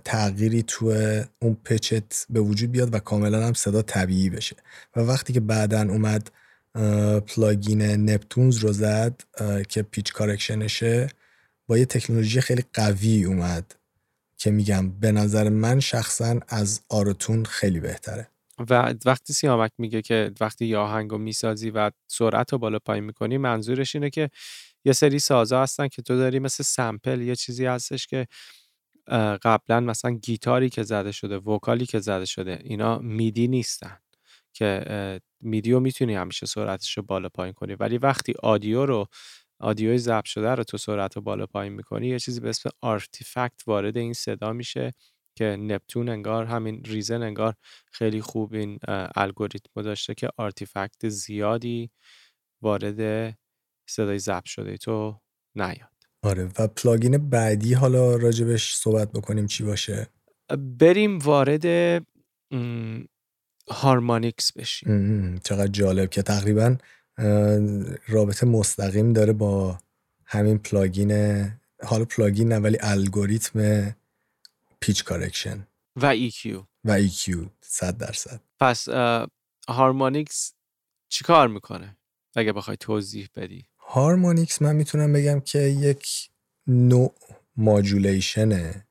[0.05, 0.85] تغییری تو
[1.39, 4.55] اون پچت به وجود بیاد و کاملا هم صدا طبیعی بشه.
[4.95, 6.31] و وقتی که بعدا اومد
[7.27, 9.21] پلاگین نپتونز رو زد
[9.69, 11.09] که پیچ کارکشنشه
[11.67, 13.75] با یه تکنولوژی خیلی قوی اومد
[14.37, 18.27] که میگم به نظر من شخصا از آروتون خیلی بهتره.
[18.69, 23.37] و وقتی سیامک میگه که وقتی یه آهنگ می‌سازی و سرعت رو بالا پایین می‌کنی
[23.37, 24.29] منظورش اینه که
[24.85, 28.27] یه سری سازا هستن که تو داری مثل سمپل یه چیزی هستش که
[29.43, 33.97] قبلا مثلا گیتاری که زده شده vocal ی که زده شده اینا MIDI نیستن
[34.53, 37.75] که MIDI و می‌تونی همیشه سرعتش رو بالا پایین کنی.
[37.75, 39.07] ولی وقتی audio رو
[39.59, 42.69] audio ی ضبط شده رو تو سرعت رو بالا پایین می‌کنی یه چیزی به اسم
[42.81, 44.91] artifact وارد این صدا میشه
[45.37, 47.55] که Neptune انگار همین Reason انگار
[47.91, 48.79] خیلی خوب این
[49.15, 51.91] الگوریتم داشته که artifact زیادی
[52.63, 52.99] وارد
[53.93, 55.19] صدای ضبط شده تو
[55.55, 55.89] نیاد.
[56.21, 60.07] آره و plugin بعدی حالا راجبش صحبت بکنیم چی باشه.
[60.57, 61.65] بریم وارد
[63.69, 65.39] harmonics بشیم.
[65.39, 66.77] چقدر جالب که تقریبا
[68.07, 69.79] رابطه مستقیم داره با
[70.25, 71.11] همین plugin
[71.83, 73.95] حالا plugin نه ولی الگوریتم
[74.79, 75.67] pitch correction.
[75.95, 78.41] و EQ و EQ صد درصد.
[78.59, 78.89] پس
[79.67, 80.53] harmonics
[81.09, 81.97] چی کار می‌کنه؟
[82.35, 83.65] اگه بخوای توضیح بدی.
[83.93, 86.29] هارمونیکس من می‌تونم بگم که یک
[86.67, 87.13] نوع
[87.57, 88.87] ماجولیشنه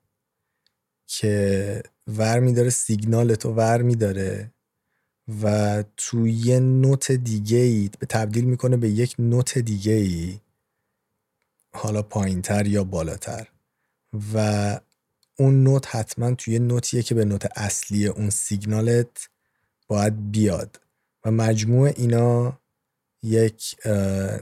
[1.07, 4.53] که ور میداره سیگنال تو ور میداره
[5.43, 10.41] و توی یه نوت دیگه ای تبدیل می‌کنه به یک نوت دیگه ای
[11.75, 13.49] حالا پایینتر یا بالاتر.
[14.35, 14.81] و
[15.39, 19.29] اون نوت حتما توی نوتیه که به نوت اصلی اون سیگنالت
[19.89, 20.81] باید بیاد.
[21.25, 22.62] و مجموع اینا
[23.23, 23.77] یک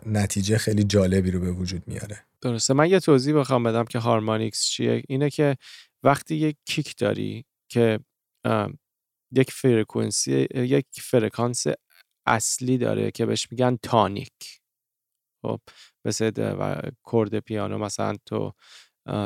[0.06, 2.24] نتیجه خیلی جالبی رو به وجود میاره.
[2.40, 2.74] درسته.
[2.74, 5.02] من یه توضیح بخوام بدم که harmonics چیه.
[5.08, 5.56] اینه که
[6.02, 8.00] وقتی یک kick داری که
[9.32, 11.64] یک فرکانسی یک فرکانس
[12.26, 14.60] اصلی داره که بهش میگن tonic.
[15.42, 15.60] خب
[16.04, 16.30] مثل
[17.12, 18.52] chord پیانو مثلا تو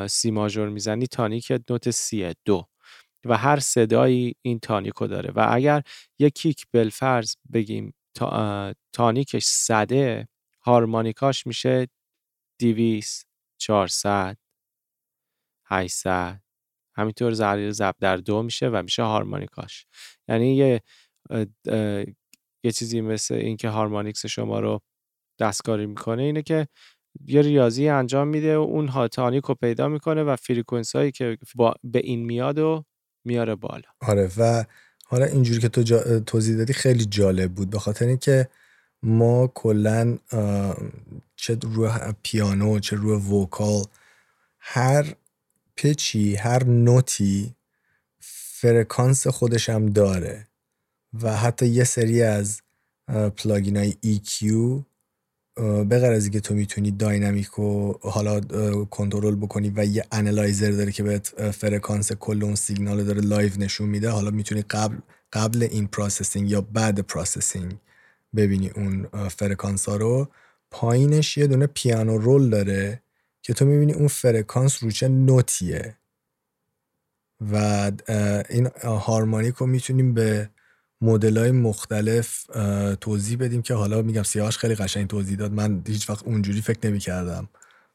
[0.08, 2.68] C major می‌زنی tonic note C دو.
[3.26, 5.30] و هر صدایی این tonic و داره.
[5.30, 5.82] و اگر
[6.18, 7.94] یک kick بالفرض بگیم
[8.92, 10.28] tonic ش صده
[10.62, 11.88] هارمونیکاش میشه
[12.60, 13.24] دویست
[13.60, 14.36] چهارصد
[15.66, 16.40] 800
[16.96, 19.86] همینطور ضریب ضرب در دو میشه و میشه هارمونیکاش.
[20.28, 20.82] یعنی یه
[22.64, 24.80] یه چیزی مثل اینکه harmonics شما رو
[25.40, 26.68] دستکاری می‌کنه اینه که
[27.26, 31.38] یه ریاضی انجام میده و اون tonic رو پیدا می‌کنه و frequency هایی که
[31.84, 32.84] به این میاد و
[33.24, 33.88] میاره بالا.
[34.00, 34.64] آره و
[35.04, 36.20] حالا اینجوری که تو جا...
[36.20, 37.70] توضیح دادی خیلی جالب بود.
[37.70, 38.48] به خاطر اینکه
[39.02, 40.18] ما کلا
[41.36, 41.90] چه روی
[42.22, 43.84] پیانو چه روی vocal
[44.58, 45.14] هر
[45.76, 47.54] pitch ی هر نوتی
[48.60, 50.48] فرکانس خودش هم داره.
[51.22, 52.62] و حتی یه سری از
[53.36, 54.44] plugin های EQ
[55.56, 58.40] به از اینکه تو می‌تونی dynamic رو حالا
[58.84, 63.88] کنترل بکنی و یه analyzer داره که بهت فرکانس کل اون سیگنال داره live نشون
[63.88, 64.96] میده حالا می‌تونی قبل
[65.32, 67.76] قبل این processing یا بعد processing
[68.36, 70.28] ببینی اون فرکانس ها رو.
[70.70, 73.02] پایینش یه دونه پیانو roll داره
[73.42, 75.96] که تو می‌بینی اون فرکانس رو چه نوتیه
[77.52, 77.92] و
[78.50, 80.50] این هارمونیک رو می‌تونیم به
[81.04, 82.44] مدل های مختلف
[83.00, 85.52] توضیح بدیم که حالا میگم سیاوش خیلی قشنگ توضیح داد.
[85.52, 87.48] من هیچ وقت اونجوری فکر نمی کردم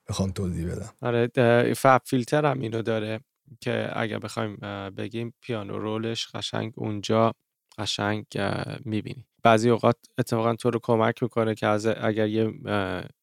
[0.10, 0.90] بخوام توضیح بدم.
[1.02, 3.20] آره فب فیلتر هم اینو داره
[3.62, 4.56] که اگر بخوایم
[4.90, 7.34] بگیم پیانو رولش قشنگ اونجا
[7.78, 8.26] قشنگ
[8.86, 9.26] می‌بینی.
[9.44, 12.54] بعضی اوقات اتفاقا تو رو کمک می‌کنه که از اگر یه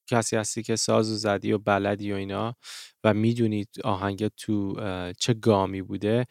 [0.06, 2.56] کسی هستی که ساز و زدی و بلدی و اینا
[3.04, 4.76] و می‌دونید آهنگ تو
[5.18, 6.26] چه گامی بوده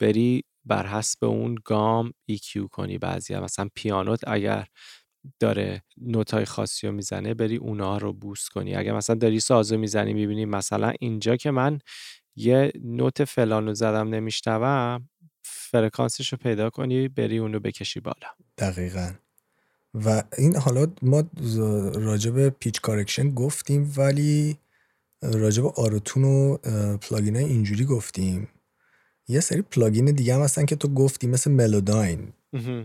[0.00, 3.42] بری بر حسب اون گام EQ کنی بعضی هم.
[3.42, 4.66] مثلا پیانوت اگر
[5.40, 8.74] داره نوتای خاصی رو می‌زنه بری اونا رو boost کنی.
[8.74, 11.78] اگر مثلا داری سازو می‌زنی می‌بینی مثلا اینجا که من
[12.36, 15.08] یه نوت فلان رو زدم نمیشنوم
[15.42, 18.28] فرکانسش رو پیدا کنی بری اونو بکشی بالا.
[18.58, 19.12] دقیقا.
[19.94, 21.24] و این حالا ما
[21.94, 24.58] راجب pitch correction گفتیم ولی
[25.22, 26.56] راجب Auto-Tune و
[26.96, 28.48] plugin اینجوری گفتیم.
[29.28, 32.32] یه سری plugin دیگه هم هستن که تو گفتی مثل Melodyne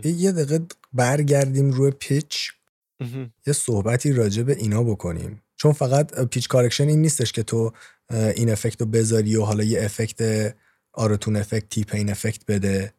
[0.04, 2.52] یه دقیقه برگردیم روی pitch
[3.46, 5.42] یه صحبتی راجع به اینا بکنیم.
[5.56, 7.72] چون فقط pitch correction این نیستش که تو
[8.10, 10.54] این افکت رو بذاری و حالا یه افکت
[10.92, 12.92] Auto-Tune افکت تیپ این افکت بده.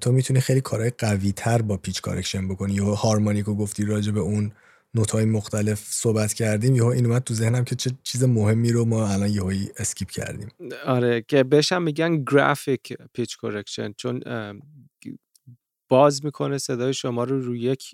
[0.00, 2.74] تو می‌تونی خیلی کارهای قوی تر با pitch correction بکنی.
[2.74, 4.52] یا هارمونیک رو گفتی راجع به اون
[4.94, 6.74] نوتای مختلف صحبت کردیم.
[6.74, 10.48] یهو این اومد تو ذهنم که چه چیز مهمی رو ما الان یهویی skip کردیم.
[10.86, 14.20] آره که بهشم میگن graphic pitch correction چون
[15.90, 17.84] باز می‌کنه صدای شما رو روی یک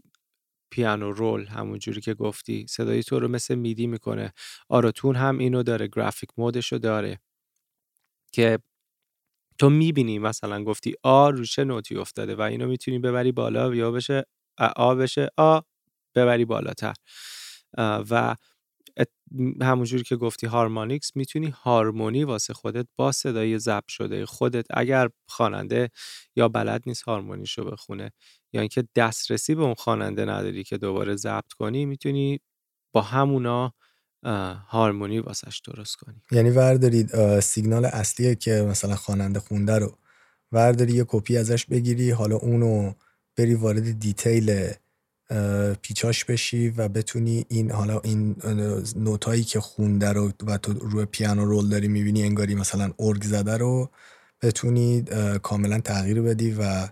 [0.72, 2.66] پیانو رول همون جوری که گفتی.
[2.68, 4.32] صدای تو رو مثل میدی می‌کنه.
[4.68, 7.20] آراتون هم اینو داره گرافیک مودش رو داره.
[8.32, 8.58] که
[9.58, 13.90] تو می‌بینی مثلا گفتی آ رو چه نوتی افتاده و اینو می‌تونی ببری بالا یا
[13.90, 14.24] بشه
[14.76, 15.60] آ بشه آ.
[16.14, 16.94] ببری بالاتر.
[18.10, 18.36] و
[19.62, 25.90] همونجوری که گفتی هارمونیکس می‌تونی هارمونی واسه خودت با صدای ضبط شده خودت اگر خواننده
[26.36, 28.12] یا بلد نیست هارمونیشو بخونه
[28.52, 32.40] یا اینکه دسترسی به اون خواننده نداری که دوباره ضبط کنی می‌تونی
[32.92, 33.74] با همونا
[34.68, 36.22] هارمونی واسش درست کنی.
[36.32, 39.98] یعنی وردارید سیگنال اصلیه که مثلا خواننده خونده رو.
[40.52, 42.92] ورداری یه کپی ازش بگیری حالا اونو
[43.36, 44.70] بری وارد دیتیل
[45.82, 48.36] پیچاش بشی و بتونی این حالا این
[48.96, 53.56] نوتایی که خونده رو و تو روی پیانو رول داری می‌بینی انگاری مثلا ارگ زده
[53.56, 53.90] رو
[54.42, 55.04] بتونی
[55.42, 56.88] کاملا تغییر بدی و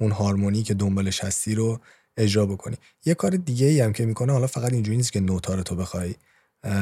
[0.00, 1.80] اون هارمونی که دنبالش هستی رو
[2.16, 2.76] اجرا بکنی.
[3.04, 5.76] یه کار دیگه ای هم که می‌کنه حالا فقط اینجوری نیست که نوتا رو تو
[5.76, 6.14] بخوای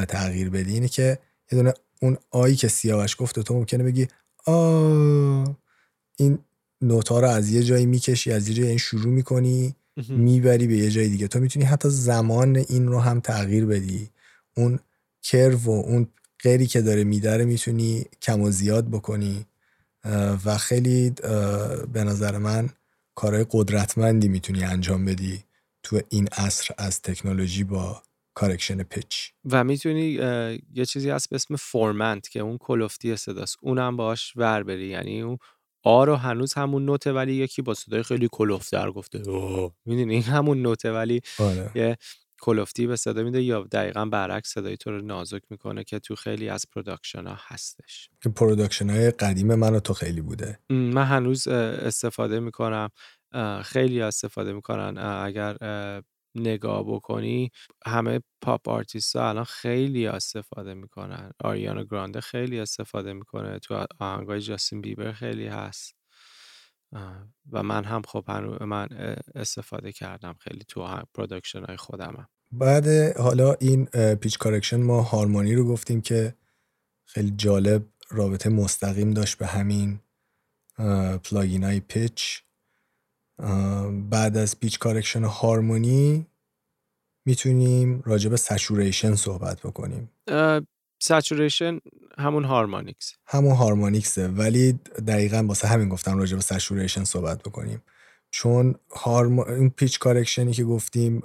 [0.07, 1.19] تغییر بدی اینه که
[1.51, 4.07] یه دونه اون آیی که سیاوش گفت تو ممکنه بگی
[4.45, 5.45] آ
[6.17, 6.39] این
[6.81, 9.75] نوتا رو از یه جایی می‌کشی از یه جایی شروع می‌کنی
[10.09, 11.27] می‌بری به یه جای دیگه.
[11.27, 14.09] تو می‌تونی حتی زمان این رو هم تغییر بدی.
[14.57, 14.79] اون
[15.23, 16.07] کرو و اون
[16.43, 19.45] غیری که داره میداره می‌تونی کم و زیاد بکنی.
[20.45, 21.09] و خیلی
[21.93, 22.69] به نظر من
[23.15, 25.43] کارهای قدرتمندی می‌تونی انجام بدی
[25.83, 30.05] تو این عصر از تکنولوژی با correction pitch و می‌تونی
[30.73, 33.57] یه چیزی هست به اسم formant که اون کلفتی صداست.
[33.61, 34.87] اونم باهاش ور بری.
[34.87, 35.37] یعنی اون
[35.83, 39.19] آ رو هنوز همون نوته ولی یکی با صدای خیلی کلفت‌تر گفته.
[39.85, 41.71] می‌دونی؟ این همون نوته ولی آره.
[41.75, 41.97] یه
[42.41, 46.49] کلفتی به صدا میده یا دقیقا برعکس صدای تو رو نازک می‌کنه که تو خیلی
[46.49, 48.09] از production ها هستش.
[48.23, 50.59] که production های قدیم من و تو خیلی بوده.
[50.69, 52.89] من هنوز استفاده می‌کنم.
[53.63, 55.57] خیلی استفاده می‌کنن اگر
[56.39, 57.51] نگاه بکنی
[57.85, 61.31] همه pop artist ها الان خیلی استفاده می‌کنن.
[61.43, 63.59] آریانا گرانده خیلی استفاده می‌کنه.
[63.59, 65.95] تو آهنگای جاستین بیبر خیلی هست.
[67.51, 68.31] و من هم خب
[68.63, 68.87] من
[69.35, 75.67] استفاده کردم خیلی تو production های خودم بعد حالا این pitch correction ما هارمونی رو
[75.67, 76.35] گفتیم که
[77.05, 79.99] خیلی جالب رابطه مستقیم داشت به همین
[81.23, 82.43] plugin های pitch
[84.09, 86.25] بعد از pitch correction هارمونی
[87.29, 90.09] می‌تونیم راجع به saturation صحبت بکنیم.
[91.01, 91.79] saturation
[92.17, 93.13] همون harmonics.
[93.27, 97.81] همون harmonics ه ولی دقیقا واسه همین گفتم راجع به saturation صحبت بکنیم.
[98.31, 99.39] چون هارم...
[99.39, 101.21] این pitch correction ی که گفتیم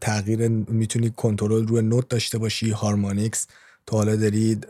[0.00, 3.46] تغییر می‌تونی کنترل روی نوت داشته باشی harmonics.
[3.86, 4.66] تو حالا دارید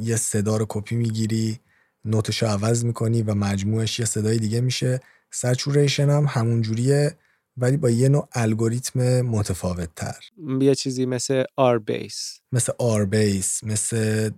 [0.00, 1.58] یه صدا رو کپی می‌گیری
[2.04, 5.00] نوتش رو عوض می‌کنی و مجموعش یه صدای دیگه میشه.
[5.30, 7.16] saturation هم همون جوریه.
[7.60, 10.16] ولی با یه نوع الگوریتم متفاوت تر
[10.60, 14.30] یه چیزی مثل R-Bass مثل R-Bass مثل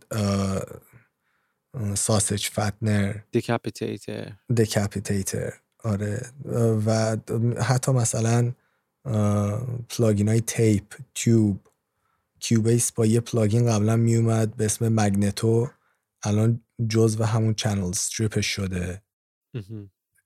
[1.95, 5.53] Sausage Fattener Decapitator Decapitator
[5.85, 6.27] آره.
[6.87, 7.17] و
[7.63, 8.53] حتی مثلا
[9.89, 11.61] plugin های tape tube
[12.41, 15.69] Cubase با یه plugin قبلا میومد به اسم Magneto
[16.23, 19.03] الان جز و همون channel strip ش شده.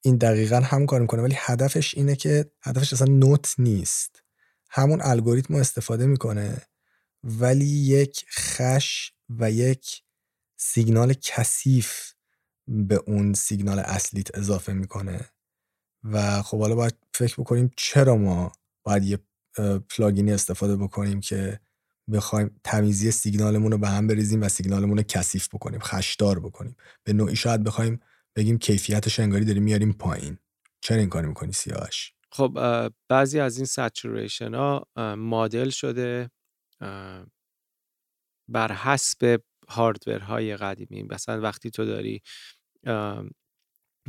[0.07, 4.23] این دقیقا هم کار می‌کنه ولی هدفش اینه که هدفش اصلا نوت نیست.
[4.71, 6.62] همون الگوریتم رو استفاده می‌کنه
[7.23, 10.03] ولی یک خش و یک
[10.57, 12.12] سیگنال کثیف
[12.69, 15.21] به اون سیگنال اصلیت اضافه می‌کنه.
[16.05, 19.19] و خب حالا باید فکر بکنیم چرا ما باید یه
[19.90, 21.61] پلاگینی استفاده بکنیم که
[22.12, 26.77] بخوایم تمیزی سیگنالمون رو به هم بریزیم و سیگنالمون رو کثیف بکنیم خشدار بکنیم.
[27.05, 28.01] به نوعی شاید بخوایم
[28.37, 30.38] بگیم کیفیتش انگاری داریم میاریم پایین.
[30.81, 32.59] چرا این کاری می‌کنی سیاوش خب
[33.09, 36.31] بعضی از این saturation ها مدل شده
[38.49, 41.03] بر حسب hardware های قدیمی.
[41.03, 42.23] مثلا وقتی تو داری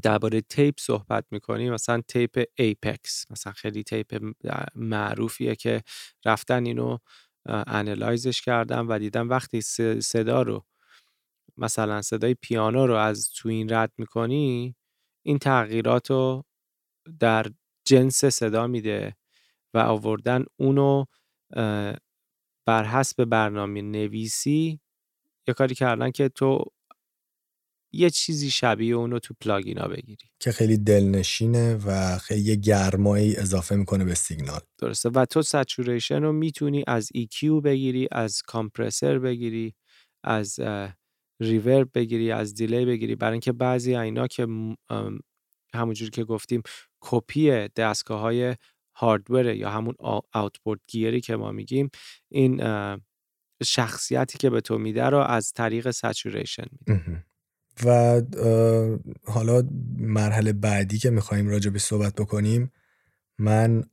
[0.03, 3.25] درباره tape صحبت می‌کنی مثلا tape Ampex.
[3.31, 4.33] مثلا خیلی tape
[4.75, 5.83] معروفیه که
[6.25, 6.97] رفتن اینو
[7.49, 9.61] analyze ش کردن و دیدم وقتی
[10.01, 10.65] صدا رو
[11.57, 14.75] مثلا صدای پیانو رو از تو این رد می‌کنی
[15.25, 16.43] این تغییرات رو
[17.19, 17.45] در
[17.87, 19.15] جنس صدا میده
[19.73, 21.05] و آوردن اونو
[22.67, 24.79] بر حسب برنامه نویسی
[25.47, 26.65] یه کاری کردن که تو
[27.93, 30.29] یه چیزی شبیه اونو تو پلاگینا بگیری.
[30.39, 34.59] که خیلی دلنشینه و خیلی گرمایی اضافه می‌کنه به سیگنال.
[34.77, 35.09] درسته.
[35.09, 39.75] و تو سچوریشن رو می‌تونی از EQ بگیری از کامپرسر بگیری
[40.23, 40.59] از
[41.39, 43.15] ریورب بگیری از دیلی بگیری.
[43.15, 44.47] برای اینکه بعضی اینا که
[45.73, 46.61] همونجوری که گفتیم
[47.01, 48.55] کپی دستگاه های
[48.95, 49.95] هاردور یا همون
[50.33, 51.89] آوتپورت گیری که ما میگیم
[52.29, 52.61] این
[53.63, 57.23] شخصیتی که به تو میده رو از طریق سچوریشن میده.
[57.85, 58.21] و
[59.23, 59.63] حالا
[59.97, 62.71] مرحله بعدی که می‌خوایم راجع به صحبت بکنیم
[63.39, 63.83] من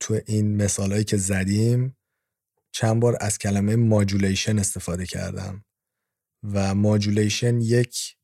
[0.00, 1.96] تو این مثالهایی که زدیم
[2.72, 5.64] چند بار از کلمه ماجولیشن استفاده کردم.
[6.42, 8.16] و ماجولیشن یک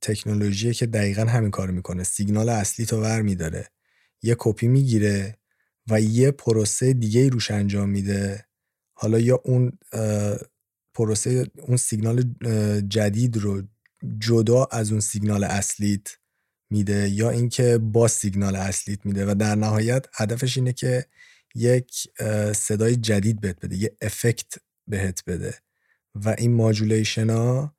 [0.00, 2.04] تکنولوژیه که دقیقا همین کار می‌کنه.
[2.04, 3.70] سیگنال اصلی تو ور میداره.
[4.22, 5.38] یه کپی می‌گیره
[5.90, 8.46] و یه پروسه دیگه روش انجام میده.
[8.94, 9.78] حالا یا اون
[10.94, 12.22] پروسه اون سیگنال
[12.88, 13.62] جدید رو
[14.18, 16.08] جدا از اون سیگنال اصلیت
[16.70, 21.06] میده یا اینکه با سیگنال اصلیت میده و در نهایت هدفش اینه که
[21.54, 22.08] یک
[22.56, 24.54] صدای جدید بهت بده یه افکت
[24.86, 25.54] بهت بده.
[26.14, 27.74] و این ماجولیشن ها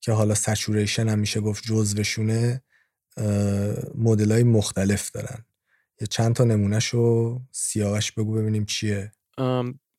[0.00, 2.62] که حالا سچوریشن هم میشه گفت جزوشونه
[3.94, 5.44] مدل های مختلف دارن.
[6.00, 9.12] یه چند تا نمونهشو سیاهش بگو ببینیم چیه.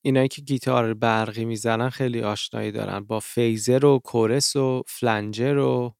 [0.01, 2.99] اینایی که گیتار برقی می‌زنن خیلی آشنایی دارن.
[2.99, 5.95] با فیزر و کورس و فلنجر و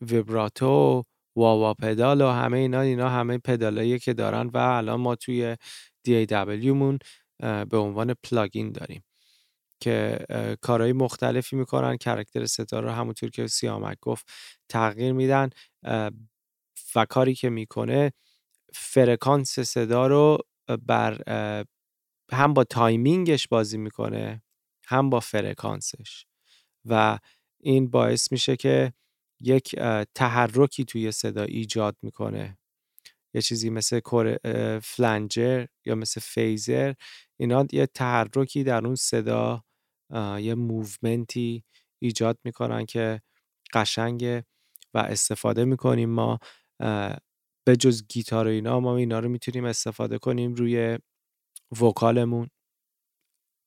[0.00, 1.04] ویبراتو
[1.36, 5.56] wah-wah pedal و همه اینا اینا همه pedal ایی که دارن و الان ما توی
[6.08, 6.98] DAW مون
[7.40, 9.04] به عنوان plugin داریم.
[9.84, 10.18] که
[10.60, 14.28] کارهای مختلفی می‌کنن character صدا رو همونطور که سیامک گفت
[14.68, 15.50] تغییر میدن
[16.94, 18.12] و کاری که می‌کنه
[18.74, 20.38] فرکانس صدا رو
[20.86, 21.22] بر
[22.32, 24.42] هم با timing ش بازی می‌کنه
[24.86, 26.26] هم با فرکانسش.
[26.84, 27.18] و
[27.60, 28.92] این باعث میشه که
[29.40, 29.76] یک
[30.14, 32.58] تحرکی توی صدا ایجاد می‌کنه.
[33.34, 34.00] یه چیزی مثل
[34.82, 36.94] flanger یا مثل phaser
[37.36, 39.64] اینا یه تحرکی در اون صدا
[40.40, 41.64] یه movement ی
[42.02, 43.22] ایجاد می‌کنن که
[43.74, 44.44] قشنگه
[44.94, 46.38] و استفاده می‌کنیم ما
[47.66, 50.98] به جز گیتار و اینا ما اینا رو می‌تونیم استفاده کنیم روی
[51.80, 52.50] vocal مون.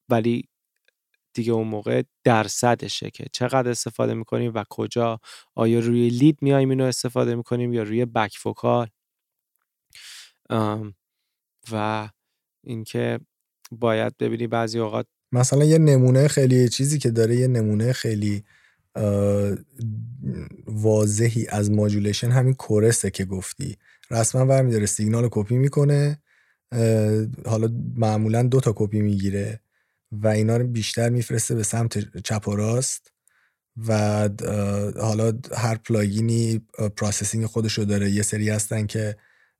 [0.10, 0.50] ولی
[1.34, 5.20] دیگه اون موقع درصدشه که چقدر استفاده می‌کنیم و کجا
[5.56, 8.88] آیا روی لید میایم اینو استفاده می‌کنیم یا روی بک وکال.
[11.72, 12.10] و
[12.64, 13.20] اینکه
[13.72, 18.44] باید ببینی بعضی اوقات مثلا یه نمونه خیلی چیزی که داره یه نمونه خیلی
[20.68, 23.78] واضحی از ماجولیشن همین کورسه که گفتی.
[24.12, 26.20] رسما برمیداره سیگنال کپی می‌کنه
[27.46, 29.60] حالا معمولا دو تا کپی می‌گیره
[30.12, 33.12] و اینا رو بیشتر میفرسته به سمت چپ و راست
[33.88, 33.94] و
[35.02, 36.62] حالا هر plugin
[36.98, 38.12] ی processing خودشو داره.
[38.12, 39.16] یه سری هستن که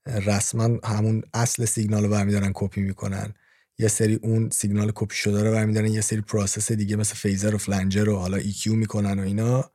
[0.06, 3.34] رسما همون اصل سیگنال رو برمیدارن کپی می‌کنن.
[3.80, 7.58] یه سری اون سیگنال کپی شده رو برمیدارن یه سری process دیگه مثل phaser و
[7.58, 9.72] flanger و حالا EQ می‌کنن و اینا.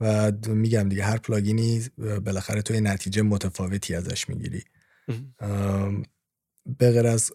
[0.00, 4.64] و میگم دیگه هر plugin ی بالاخره تو نتیجه متفاوتی ازش می‌گیری.
[6.78, 7.30] به غیر از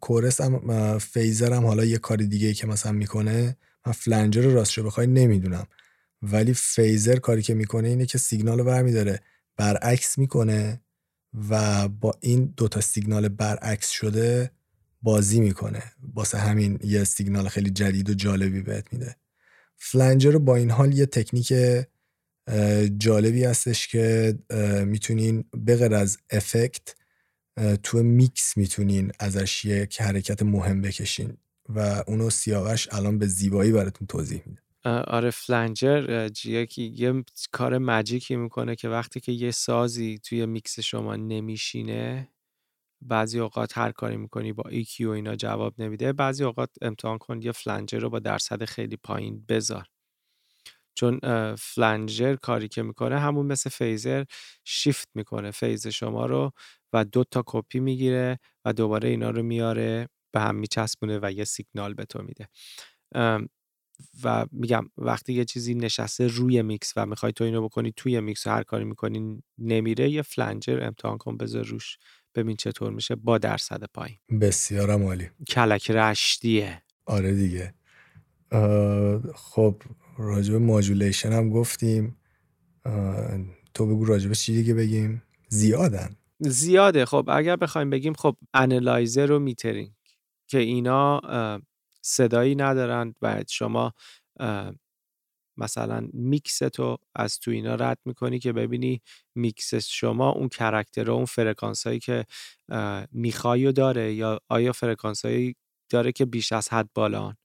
[0.00, 3.56] کورس هم فیزر هم حالا یه کار دیگه که مثلا می‌کنه
[3.86, 5.66] من فلنجر رو راستشو بخوای نمی‌دونم.
[6.22, 9.20] ولی فیزر کاری که می‌کنه اینه که سیگنال رو برمیداره
[9.56, 10.82] برعکس می‌کنه
[11.50, 14.50] و با این دوتا سیگنال برعکس شده
[15.02, 15.82] بازی می‌کنه.
[16.14, 19.16] واسه همین یه سیگنال خیلی جدید و جالبی بهت میده.
[19.76, 21.52] فلنجر با این حال یه تکنیک
[22.98, 24.38] جالبی هستش که
[24.86, 26.94] می‌تونین بغیر از effect
[27.82, 31.36] تو میکس می‌تونین ازش یک حرکت مهم بکشین
[31.68, 34.60] و اونو سیاوش الان به زیبایی براتون توضیح میده.
[34.84, 36.28] آره flanger
[36.64, 42.28] که یه کار magic ی می‌کنه که وقتی که یه سازی توی میکس شما نمیشینه
[43.02, 47.42] بعضی اوقات هر کاری می‌کنی با EQ و اینا جواب نمیده بعضی اوقات امتحان کن
[47.42, 49.86] یه flanger رو با درصد خیلی پایین بذار.
[50.94, 51.20] چون
[51.58, 54.24] flanger کاری که می‌کنه همون مثل phaser
[54.64, 55.50] shift می‌کنه.
[55.50, 56.52] phase شما رو
[56.92, 61.44] و دو تا کپی می‌گیره و دوباره اینا رو میاره به هم میچسبونه و یه
[61.44, 62.48] سیگنال به تو میده.
[64.24, 68.46] و میگم وقتی یه چیزی نشسته روی میکس و می‌خوای تو اینو بکنی توی میکس
[68.46, 71.98] هر کاری می‌کنی نمیره یه flanger امتحان کن بذار روش.
[72.34, 74.18] ببین چطور میشه با درصد پایین.
[74.40, 75.30] بسیارم عالی.
[75.48, 77.74] کلک رشتیه آره دیگه.
[79.34, 79.82] خب
[80.18, 82.16] راجب modulation هم گفتیم.
[83.74, 86.16] تو بگو راجب چی دیگه بگیم؟ زیادن.
[86.38, 87.04] زیاده.
[87.04, 89.92] خب اگر بخوایم بگیم خب analyzer و metering
[90.46, 91.20] که اینا
[92.00, 93.94] صدایی ندارن و شما
[95.62, 99.02] مثلا میکس تو از تو اینا رد می‌کنی که ببینی
[99.34, 102.26] میکس شما اون character و اون فرکانس هایی که
[103.12, 105.56] می‌خوای و داره یا آیا فرکانس هایی
[105.90, 107.36] داره که بیش از حد بالان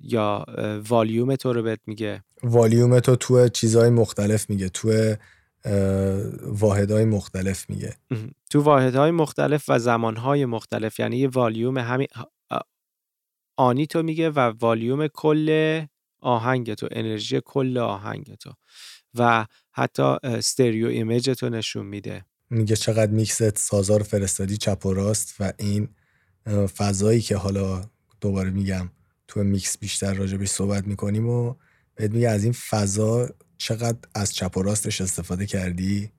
[0.00, 0.44] یا
[0.88, 5.14] والیوم تو رو بهت میگه؟ والیوم تو تو چیزهای مختلف میگه تو
[6.42, 7.96] واحدهای مختلف میگه.
[8.50, 12.08] تو واحدهای مختلف و زمانهای مختلف یعنی یه والیوم همین
[13.56, 15.82] آنی تو میگه و والیوم کل
[16.22, 18.52] آهنگ تو انرژی کل آهنگ تو
[19.14, 22.24] و حتی stereo image تو نشون میده.
[22.50, 25.88] میگه چقدر میکست سازار فرستادی چپ و راست و این
[26.76, 28.90] فضایی که حالا دوباره میگم
[29.28, 31.54] تو میکس بیشتر راجبش صحبت می‌کنیم و
[31.94, 36.12] بهت میگه از این فضا چقدر از چپ و راستش استفاده کردی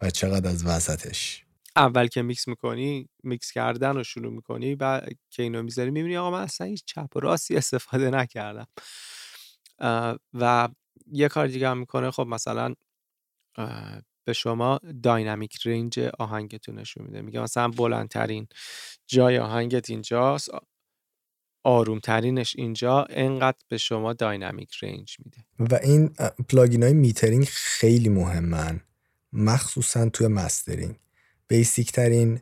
[0.00, 1.44] و چقدر از وسطش.
[1.76, 5.00] اول که میکس می‌کنی میکس کردن رو شروع می‌کنی و
[5.30, 8.66] که اینو می‌ذاری می‌بینی آقا من اصلا هیچ چپ و راستی استفاده نکردم.
[10.34, 10.68] و
[11.12, 12.74] یه کار دیگه هم می‌کنه خب مثلا
[14.24, 17.22] به شما dynamic range آهنگتون نشون میده.
[17.22, 18.46] میگه مثلا بلندترین
[19.06, 20.50] جای آهنگت اینجاست
[21.64, 25.38] آرومترینش اینجا انقدر به شما dynamic range میده.
[25.58, 26.08] و این
[26.48, 28.80] plugin های metering خیلی مهمن.
[29.32, 30.94] مخصوصا توی mastering.
[31.48, 32.40] basic ترین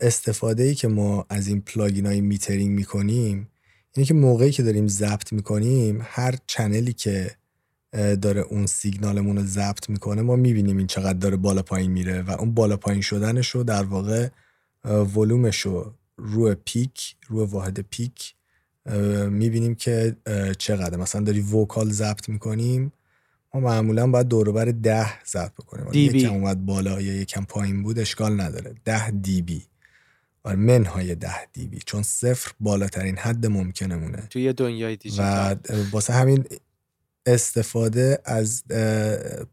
[0.00, 3.50] استفاده ای که ما از این plugin های metering می‌کنیم
[3.96, 7.30] اینه که موقعی که داریم ضبط می‌کنیم هر چنلی که
[7.92, 12.30] داره اون سیگنالمون رو ضبط می‌کنه ما می‌بینیم این چقدر داره بالا پایین میره و
[12.30, 14.28] اون بالا پایین شدنش رو در واقع
[14.84, 18.34] ولومش رو روی پیک روی واحد پیک
[19.30, 20.16] می‌بینیم که
[20.58, 22.92] چقدر مثلا داری وکال ضبط می‌کنیم
[23.54, 25.86] ما معمولا باید دوروبر ده ضبط بکنیم.
[25.92, 28.74] یکم اومد بالا یا یکم پایین بود اشکال نداره.
[28.84, 29.62] ده دی بی
[30.46, 34.26] آره منهای ده dB چون صفر بالاترین حد ممکنمونه.
[34.30, 35.58] توی دنیای دیجیتال.
[35.68, 36.44] و واسه همین
[37.26, 38.64] استفاده از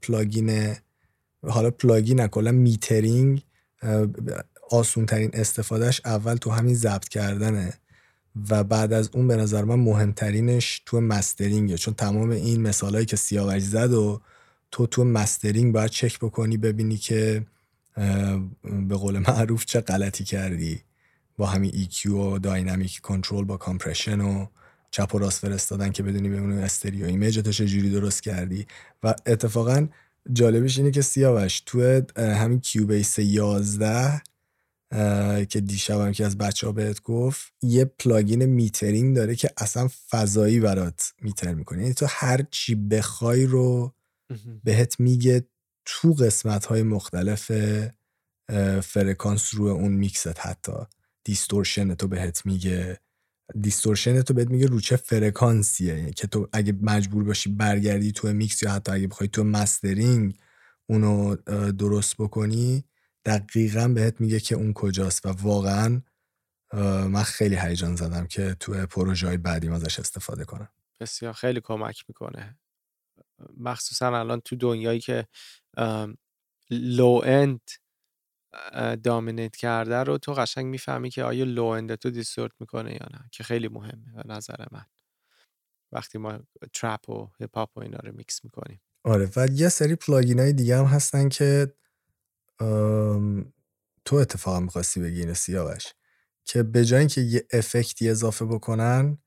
[0.02, 0.76] plugin
[1.42, 3.44] حالا plugin کلا metering
[4.70, 7.74] آسون ترین استفادهش اول تو همین ضبط کردنه
[8.50, 11.78] و بعد از اون به نظر من مهمترینش تو mastering ه.
[11.78, 14.22] چون تمام این مثالهایی که سیاوش زد و
[14.72, 17.46] تو تو mastering باید چک بکنی ببینی که
[18.88, 20.82] به قول معروف چه غلطی کردی؟
[21.38, 24.48] با همین EQ و dynamic control با compression و
[24.92, 28.66] چپ و راست فرستادن که بدونی ببینی stereo image تو چجوری درست کردی.
[29.04, 29.88] و اتفاقا
[30.34, 34.22] جالبش اینه که سیاوش تو همین Cubase 11
[35.50, 39.90] که دیشب هم که از بچه ها بهت گفت یه plugin metering داره که اصلا
[40.10, 41.82] فضایی برات meter می‌کنه.
[41.82, 43.94] یعنی تو هر چی بخوای رو
[44.64, 45.46] بهت میگه
[45.86, 47.52] تو قسمت های مختلف
[48.84, 50.72] فرکانس روی اون میکست حتی.
[51.24, 53.00] distortion تو بهت میگه.
[53.62, 58.64] distortion تو بهت میگه رو چه فرکانسیه؟ که تو اگه مجبور باشی برگردی تو میکس
[58.64, 60.38] یا حتی اگه بخوای تو mastering
[60.90, 61.36] اونو
[61.72, 62.84] درست بکنی
[63.26, 65.26] دقیقا بهت میگه که اون کجاست.
[65.26, 66.02] و واقعا
[67.08, 70.70] من خیلی هیجان زده‌م که تو پروژه های بعدی ازش استفاده کنم.
[71.00, 72.60] بسیار خیلی کمک می‌کنه.
[73.58, 75.28] مخصوصا الان تو دنیایی که
[76.70, 77.62] low end
[79.04, 83.30] dominate کرده رو تو قشنگ می‌فهمی که آیا low end تو distort می‌کنه یا نه
[83.32, 84.86] که خیلی مهمه به نظر من.
[85.92, 86.40] وقتی ما
[86.74, 88.82] trap و hop و اینا رو میکس می‌کنیم.
[89.04, 91.74] آره و یه سری plugin های دیگه هم هستن که
[94.06, 95.94] تو اتفاقا می‌خواستی بگی اینو سیاوش
[96.46, 99.18] که به جای اینکه یه effect ی اضافه بکنن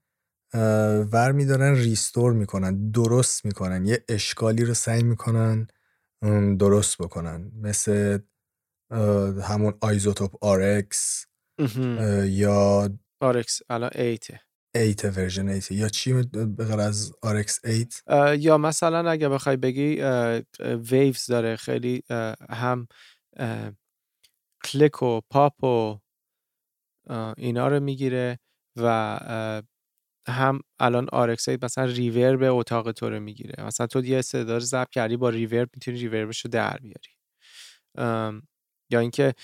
[1.13, 5.67] ور میدارن restore می‌کنن درست می‌کنن یه اشکالی رو سعی می‌کنن
[6.59, 7.51] درست بکنن.
[7.55, 8.19] مثل
[9.43, 11.27] همون iZotope RX
[12.25, 12.91] یا
[13.23, 14.31] RX الان 8
[14.77, 18.03] 8 version 8 یا چی بغیر از RX 8
[18.39, 20.03] یا مثلا اگه بخوای بگی
[20.91, 21.57] Waves داره.
[21.57, 22.03] خیلی
[22.51, 22.87] هم
[24.65, 25.99] کلیک و پاپ و
[27.37, 28.39] اینا رو می‌گیره
[28.77, 29.21] و
[30.29, 33.65] هم الان RX مثلا reverb اتاق تو رو می‌گیره.
[33.65, 37.11] مثلا تو یه صدا رو کردی با reverb می‌تونی reverb ش رو در بیاری.
[38.91, 39.35] یا اینکه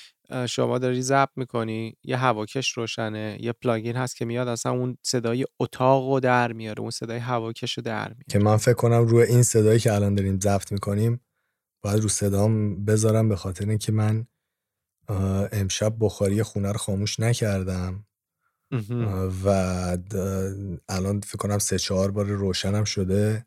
[0.48, 5.44] شما داری ضبط می‌کنی یه هواکش روشنه یه plugin هست که میاد اصلا اون صدای
[5.60, 8.24] اتاق رو در میاره اون صدای هواکش رو در میاره.
[8.30, 11.20] که من فکر کنم روی این صدایی که الان داریم ضبط می‌کنیم
[11.84, 14.26] باید رو صدام بذارم به خاطر اینکه من
[15.52, 18.06] امشب بخاری خونه رو خاموش نکردم.
[19.44, 19.48] و
[20.88, 23.46] الان فکر کنم سه چهار بار روشنم شده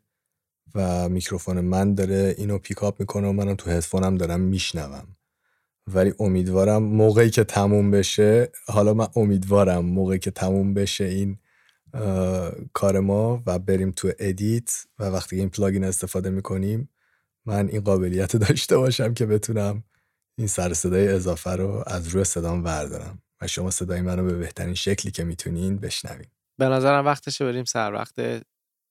[0.74, 5.16] و میکروفون من داره اینو پیکاپ می‌کنه و منم تو هدفونم دارم میشنوم.
[5.94, 11.38] ولی امیدوارم موقعی که تموم بشه حالا من امیدوارم موقعی که تموم بشه این
[12.72, 16.88] کار ما و بریم تو edit و وقتی این plugin استفاده می‌کنیم
[17.46, 19.84] من این قابلیت داشته باشم که بتونم
[20.38, 23.22] این سر و صدای اضافه رو از روی صدام بردارم.
[23.40, 26.30] و شما صدای منو به بهترین شکلی که می‌تونین بشنوین.
[26.58, 28.44] به نظرم وقتشه بریم سر وقت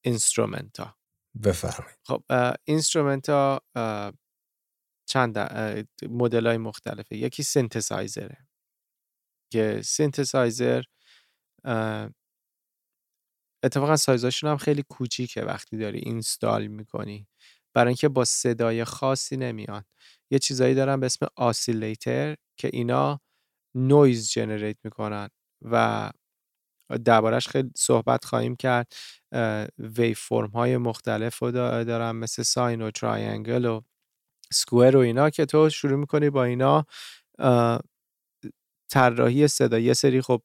[0.06, 0.96] instrument ا.
[1.44, 2.00] بفرمایید.
[2.04, 2.24] خب
[2.64, 3.62] instrument ا
[5.10, 5.38] چند
[6.10, 7.18] مدل های مختلفه.
[7.18, 8.48] یکی سینتسایزره
[9.52, 10.84] که سینتسایزر
[13.64, 17.28] اتفاقا سایزاشون هم خیلی کوچیکه وقتی داری install می‌کنی.
[17.74, 19.86] برای اینکه با صدای خاصی نمیان.
[20.32, 23.22] یه چیزایی دارن به اسم oscillator که اینا
[23.76, 25.30] noise generate می‌کنن
[25.62, 26.12] و
[27.06, 28.94] دربارش خیلی صحبت خواهیم کرد.
[29.78, 33.82] waveform های مختلف رو دارن مثل sine و triangle و
[34.54, 36.86] سکوئر و اینا که تو شروع می‌کنی با اینا
[38.90, 39.80] طراحی صدا.
[39.80, 40.42] یه سری خب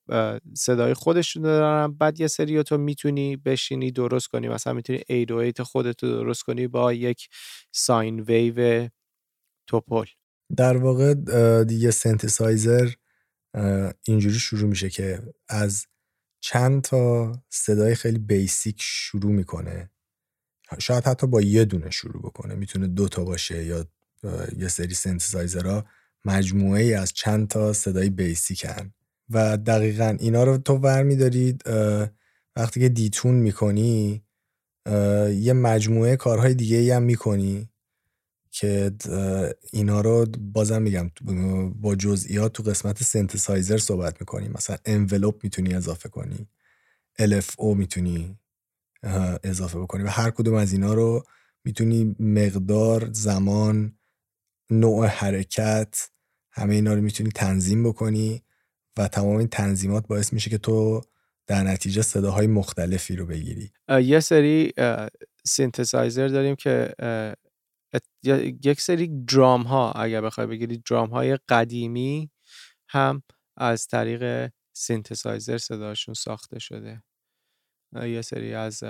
[0.54, 4.48] صدای خودشون دارن بعد یه سری تو می‌تونی بشینی درست کنی.
[4.48, 7.28] مثلا می‌تونی 808 خودت رو درست کنی با یک
[7.72, 8.88] ساین ویو
[9.66, 10.06] توپل.
[10.56, 11.14] در واقع
[11.64, 12.90] دیگه سنتسایزر
[14.02, 15.86] اینجوری شروع میشه که از
[16.40, 19.90] چند تا صدای خیلی بیسیک شروع می‌کنه.
[20.78, 22.54] شاید حتی با یه دونه شروع بکنه.
[22.54, 23.86] می‌تونه دو تا باشه یا
[24.56, 25.84] یه سری سنتسایزرها
[26.24, 28.94] مجموعه ای از چند تا صدای بیسیکن.
[29.30, 31.62] و دقیقا اینا رو تو ور میدارید
[32.56, 34.24] وقتی که دیتون می‌کنی
[35.30, 37.68] یه مجموعه کارهای دیگه ای هم می‌کنی.
[38.50, 38.92] که
[39.72, 41.10] اینا رو بازم میگم
[41.80, 46.48] با جزئیات تو قسمت سنتسایزر صحبت می‌کنیم مثلا انولوپ می‌تونی اضافه کنی
[47.20, 48.38] LFO می‌تونی
[49.44, 51.24] اضافه بکنی و هر کدوم از اینا رو
[51.64, 53.98] می‌تونی مقدار زمان
[54.70, 56.08] نوع حرکت
[56.50, 58.42] همه اینا رو می‌تونی تنظیم بکنی
[58.96, 61.00] و تمام این تنظیمات باعث میشه که تو
[61.46, 63.72] در نتیجه صداهای مختلفی رو بگیری.
[64.02, 64.72] یه سری
[65.44, 66.94] سینتسایزر داریم که
[68.64, 72.30] یک سری درام ها اگر بخوای بگیری درام های قدیمی
[72.88, 73.22] هم
[73.56, 77.02] از طریق سینتسایزر صداشون ساخته شده.
[77.94, 78.82] یه سری از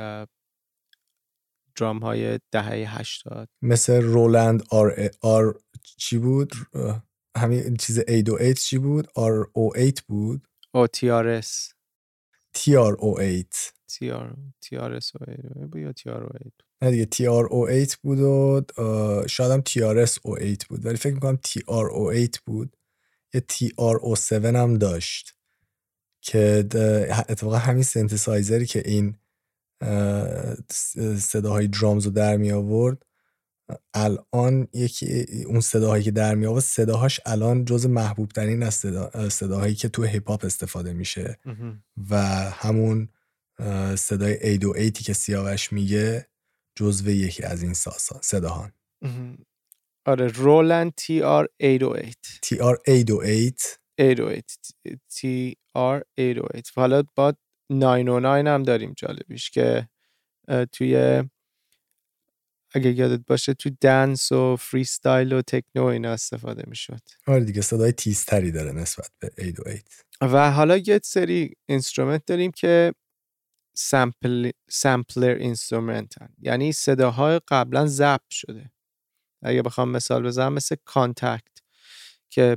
[1.77, 3.49] درام های دهه هشتاد.
[3.63, 5.61] مثل Roland R, R
[5.97, 6.53] چی بود؟
[7.37, 11.73] همین چیز 808 چی بود؟ R O 8 بود؟ او تی آر اس
[12.53, 13.47] TR O 8
[13.87, 15.13] تی آر تی آر اس
[15.75, 18.63] یا تی آر او 8 نه دیگه تی آر او 8 بود و
[19.29, 22.77] شاید هم TRS O 8 بود ولی فکر می‌کنم TR O 8 بود.
[23.35, 25.35] یه TR O 7 هم داشت
[26.21, 26.65] که
[27.29, 29.17] اتفاقا همین سنتسایزری که این
[31.19, 33.03] صداهای drums رو در می آورد
[33.95, 39.75] الان یکی اون صداهایی که در می صداهاش الان جز محبوب ترین از صدا، صداهایی
[39.75, 41.39] که تو hip hop استفاده میشه.
[42.11, 42.17] و
[42.51, 43.09] همون
[43.97, 46.30] صدای 808 که سیاوش میگه
[46.81, 47.75] جزو یکی از این
[48.23, 48.73] صداهان.
[50.07, 54.61] آره Roland TR 808 TR 808 808
[55.09, 57.35] TR 808 حالا با
[57.71, 59.89] 909 هم داریم جالبیش که
[60.73, 61.23] توی
[62.75, 67.01] اگه یادت باشه تو dance و freestyle و techno اینا استفاده می‌شد.
[67.27, 69.85] آره دیگه صدای تیزتری داره نسبت به 808
[70.21, 72.93] و حالا یه سری instrument داریم که
[73.77, 78.71] sample sampler instrument یعنی صداهای قبلا ضبط شده.
[79.45, 81.59] اگه بخوام مثال بزنم مثل Kontakt
[82.31, 82.57] که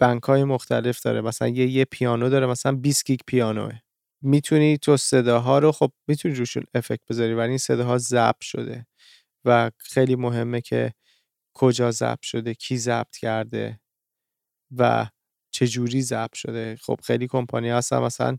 [0.00, 1.20] bank های مختلف داره.
[1.20, 3.80] مثلا یه یه پیانو داره مثلا 20 گیگ پیانوه.
[4.22, 8.86] می‌تونی تو صداها رو خب می‌تونی روشون effect بذاری ولی این صداها ضبط شده.
[9.44, 10.92] و خیلی مهمه که
[11.54, 13.80] کجا ضبط شده کی ضبط کرده
[14.78, 15.06] و
[15.52, 16.76] چه جوری ضبط شده.
[16.82, 18.36] خب خیلی کمپانی هستن مثلا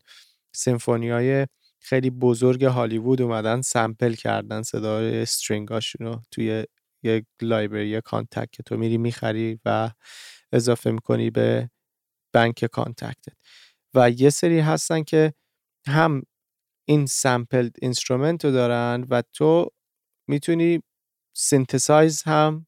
[0.55, 1.47] سمفونی های
[1.79, 6.65] خیلی بزرگ Hollywood اومدن sample کردن صدای string اشون رو توی
[7.03, 9.91] یک library Kontakt که تو میری می‌خری و
[10.51, 11.69] اضافه می‌کنی به
[12.33, 13.33] bank Kontakt ت.
[13.93, 15.33] و یه سری هستن که
[15.87, 16.23] هم
[16.87, 19.69] این sample instrument رو دارن و تو
[20.29, 20.83] می‌تونی
[21.35, 22.67] synthesize هم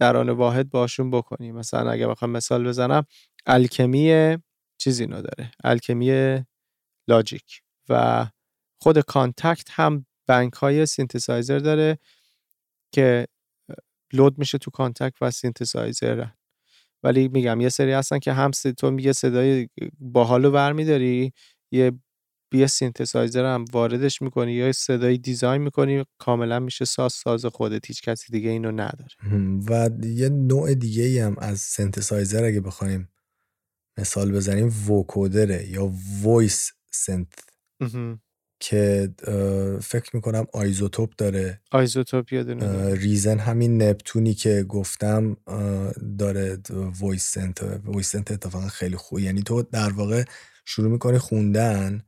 [0.00, 1.52] در آن واحد باشون بکنی.
[1.52, 3.04] مثلا اگه بخوام مثال بزنم
[3.46, 4.36] Alchemy
[4.78, 6.38] چیزی اینو داره Alchemy
[7.08, 8.26] Logic و
[8.80, 11.98] خود Kontakt هم bank های سینتسایزر داره
[12.94, 13.26] که
[14.12, 16.26] load میشه تو Kontakt و سینتسایزر
[17.02, 19.68] ولی میگم یه سری هستن که هم تو میگه صدای
[19.98, 21.32] باحالو برمیداری
[21.72, 21.92] یه
[22.50, 28.02] بیا سینتسایزر هم واردش می‌کنی یا صدای design می‌کنی کاملا میشه ساز ساز خودت هیچ
[28.02, 29.08] کسی دیگه اینو نداره.
[29.68, 33.08] و یه نوع دیگه ای هم از سینتسایزر اگه بخوایم
[33.98, 37.32] مثال بزنیم vocoder ه یا voice synth.
[38.60, 39.10] که
[39.82, 41.60] فکر می‌کنم iZotope داره.
[41.70, 45.36] iZotope یادونه Reason همین نپتونی که گفتم
[46.18, 46.58] داره
[47.00, 49.18] voice synth voice synth اتفاقا خیلی خوب.
[49.18, 50.24] یعنی تو در واقع
[50.64, 52.02] شروع می‌کنی خوندن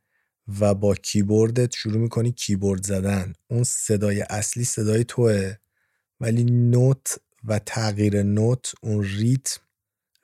[0.61, 3.33] و با کیبوردت شروع می‌کنی کیبورد زدن.
[3.51, 5.55] اون صدای اصلی صدای توه
[6.21, 9.61] ولی note و تغییر note اون ریتم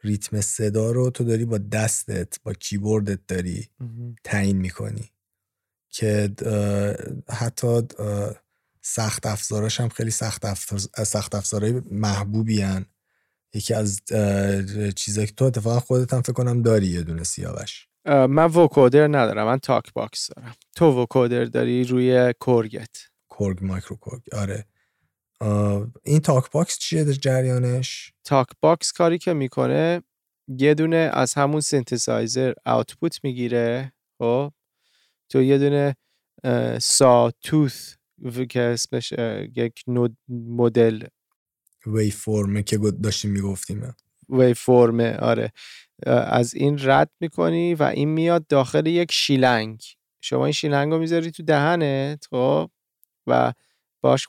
[0.05, 3.69] ریتم صدا رو تو داری با دستت با کیبوردت داری
[4.25, 5.11] تعیین می‌کنی.
[5.97, 6.35] که
[7.29, 7.81] حتی
[8.83, 12.87] سخت افزاراش هم خیلی سخت, افزار سخت افزارهای محبوبی هن.
[13.55, 14.01] یکی از
[14.97, 17.89] چیزایی که تو اتفاقا خودت هم فکر کنم داری یه دونه سیاوش.
[18.07, 20.55] من vocoder ندارم من talk box دارم.
[20.77, 22.97] تو vocoder داری روی Korg ت
[23.29, 24.67] Korg microKorg آره.
[26.03, 30.03] این talk box چیه در جریانش؟ talk box کاری که می‌کنه
[30.49, 34.53] یه دونه از همون synthesizer output می‌گیره خب؟
[35.29, 35.97] تو یه دونه
[36.79, 37.95] sawtooth
[38.51, 39.13] که اسمش
[39.57, 39.85] یک
[40.29, 41.03] مدل.
[41.87, 43.95] waveform ه که داشتیم می‌گفتیم.
[44.29, 45.53] waveform ه آره
[46.07, 49.83] از این رد می‌کنی و این میاد داخل یک شیلنگ.
[50.21, 52.71] شما این شیلنگ رو می‌ذاری تو دهنت خب؟
[53.27, 53.53] و
[54.01, 54.27] باش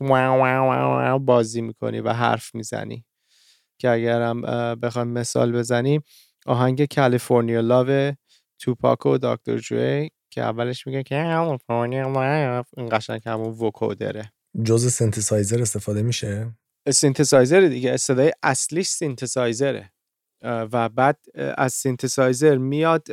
[1.19, 3.05] بازی می‌کنی و حرف می‌زنی.
[3.79, 4.41] که اگرم
[4.75, 6.01] بخوایم مثال بزنیم
[6.45, 8.13] آهنگ California Love
[8.59, 9.37] توپاک و Dr.
[9.37, 14.33] Dre ی که اولش میگه که این قشنگ همون vocoder ه.
[14.65, 16.55] جز سنتسایزر استفاده میشه؟
[16.91, 19.91] سینتسایزر دیگه صدای اصلیش سینتسایزره
[20.43, 23.03] و بعد از سینتسایزر میاد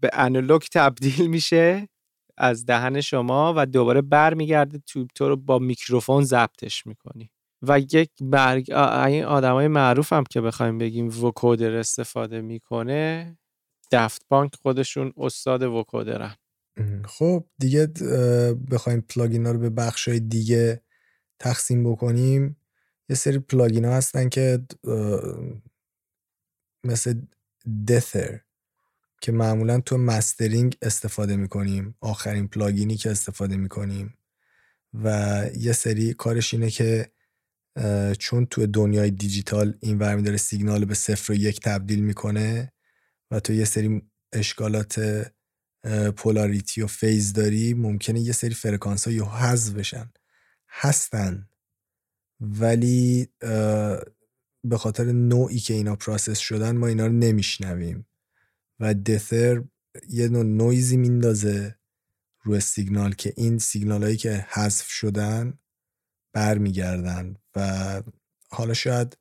[0.00, 1.88] به آنالوگ تبدیل میشه
[2.36, 7.30] از دهن شما و دوباره برمیگرده تو تو رو با میکروفون ضبطش می‌کنی.
[7.62, 8.72] و یکی از
[9.06, 13.38] بزرگترین آدمای معروف هم که بخوایم بگیم vocoder استفاده می‌کنه
[13.92, 16.34] Daft Punk خودشون استاد vocoder ن.
[17.04, 17.86] خب دیگه
[18.70, 20.82] بخوایم plugin ها رو به بخش های دیگه
[21.38, 22.56] تقسیم بکنیم.
[23.08, 24.66] یه سری plugin ها هستن که
[26.84, 27.20] مثل
[27.88, 28.40] dither
[29.20, 31.94] که معمولا تو mastering استفاده می‌کنیم.
[32.00, 34.18] آخرین plugin ی که استفاده می‌کنیم.
[34.94, 37.12] و یه سری کارش اینه که
[38.18, 42.72] چون تو دنیای دیجیتال این ور می‌داره سیگنال به صفر و یک تبدیل می‌کنه
[43.30, 44.02] و تو یه سری
[44.32, 45.26] اشکالات
[46.16, 50.12] polarity و phase داری ممکنه یه سری فرکانس ها یه حذف بشن.
[50.68, 51.48] هستن.
[52.40, 53.28] ولی
[54.64, 58.06] به خاطر نوعی که اینا process شدن ما اینا رو نمیشنویم.
[58.80, 59.64] و dither
[60.08, 61.74] یه نوع نویزی میندازه
[62.42, 65.58] روی سیگنال که این سیگنال هایی که حذف شدن
[66.32, 67.36] برمیگردن.
[67.56, 68.02] و
[68.50, 69.16] حالا شاید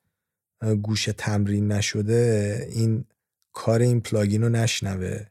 [0.82, 3.06] گوش تمرین نشده این
[3.54, 5.26] کار این plugin رو نشنوه.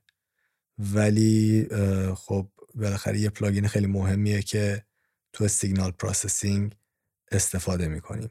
[0.95, 1.69] ولی
[2.15, 4.85] خب بالاخره یه plugin خیلی مهمیه که
[5.33, 6.75] تو سیگنال processing
[7.33, 8.31] استفاده می‌کنیم.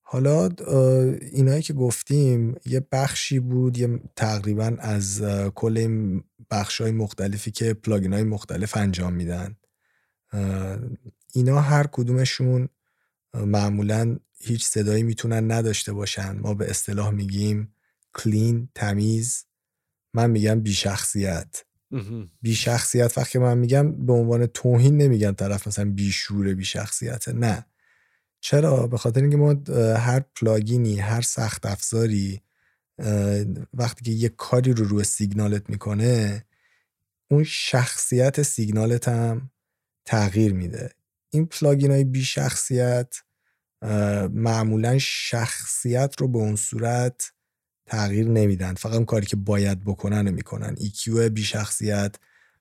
[0.00, 0.48] حالا
[1.32, 5.22] اینایی که گفتیم یه بخشی بود یه تقریبا از
[5.54, 9.56] کل این بخش های مختلفی که plugin های مختلف انجام میدن.
[11.34, 12.68] اینا هر کدومشون
[13.34, 16.38] معمولا هیچ صدایی می‌تونن نداشته باشن.
[16.38, 17.74] ما به اصطلاح میگیم
[18.14, 19.44] clean تمیز
[20.14, 21.64] من میگم بی شخصیت
[22.42, 27.66] بی شخصیت وقتی من میگم به عنوان توهین نمیگم طرف مثلا بی‌شعور بی شخصیت نه.
[28.40, 29.56] چرا؟ به خاطر اینکه ما
[29.96, 32.40] هر plugin ی هر سخت افزاری
[33.74, 36.44] وقتی که یه کاری رو روی سیگنالت می‌کنه
[37.30, 39.50] اون شخصیت سیگنالت هم
[40.04, 40.90] تغییر میده.
[41.30, 43.16] این plugin های بی شخصیت
[44.30, 47.32] معمولا شخصیت رو به اون صورت
[47.92, 48.74] تغییر نمیدن.
[48.74, 50.76] فقط اون کاری که باید بکنن رو می‌کنن.
[50.76, 52.16] EQ بی شخصیت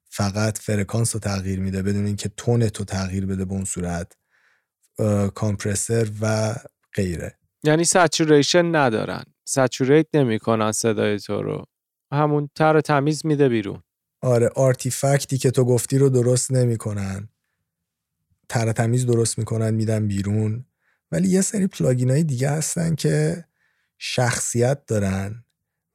[0.09, 4.13] فقط فرکانس رو تغییر میده بدون اینکه تون تو تغییر بده به اون صورت
[5.35, 6.55] compressor و
[6.93, 7.35] غیره.
[7.63, 9.23] یعنی saturation ندارن.
[9.43, 11.65] saturate نمی‌کنن صدای تو رو.
[12.11, 13.83] همون تر تمیز میده بیرون.
[14.21, 17.29] آره artifact ی که تو گفتی رو درست نمی‌کنن.
[18.49, 20.65] تر تمیز درست می‌کنن میدن بیرون.
[21.11, 23.45] ولی یه سری plugin های دیگه هستن که
[24.03, 25.43] شخصیت دارن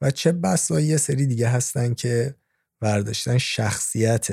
[0.01, 2.35] و چه بسا یه سری دیگه هستن که
[2.79, 4.27] برداشتن شخصیت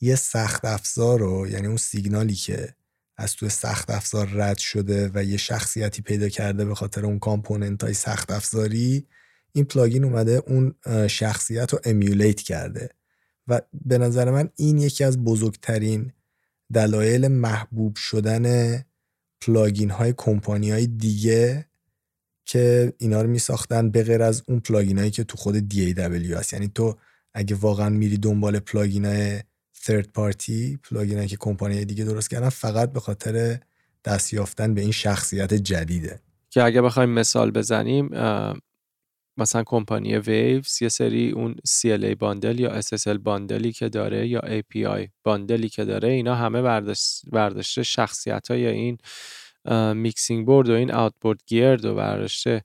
[0.00, 2.74] یه سخت افزار رو یعنی اون سیگنالی که
[3.16, 7.84] از توی سخت افزار رد شده و یه شخصیتی پیدا کرده به خاطر اون component
[7.84, 9.06] های سخت افزاری
[9.52, 10.74] این plugin اومده اون
[11.08, 12.90] شخصیت رو emulate کرده.
[13.48, 16.12] و به نظر من این یکی از بزرگترین
[16.72, 18.74] دلایل محبوب شدن
[19.40, 21.71] plugin های کمپانی های دیگه
[22.44, 26.32] که اینا رو می ساختن به غیر از اون plugin هایی که تو خود DAW
[26.36, 26.52] هست.
[26.52, 26.98] یعنی تو
[27.34, 29.40] اگه واقعا میری دنبال plugin های
[29.84, 33.58] third party plugin که کمپانی دیگه درست کردن فقط به خاطر
[34.04, 36.20] دست یافتن به این شخصیت جدیده.
[36.50, 38.10] که اگه بخوایم مثال بزنیم
[39.36, 44.40] مثلا کمپانی Waves یه سری اون CLA bundle یا SSL bundle ی که داره یا
[44.40, 46.62] API bundle ی که داره اینا همه
[47.32, 48.98] برداشته شخصیت های این
[49.94, 52.64] mixing board و این outboard gear رو برداشته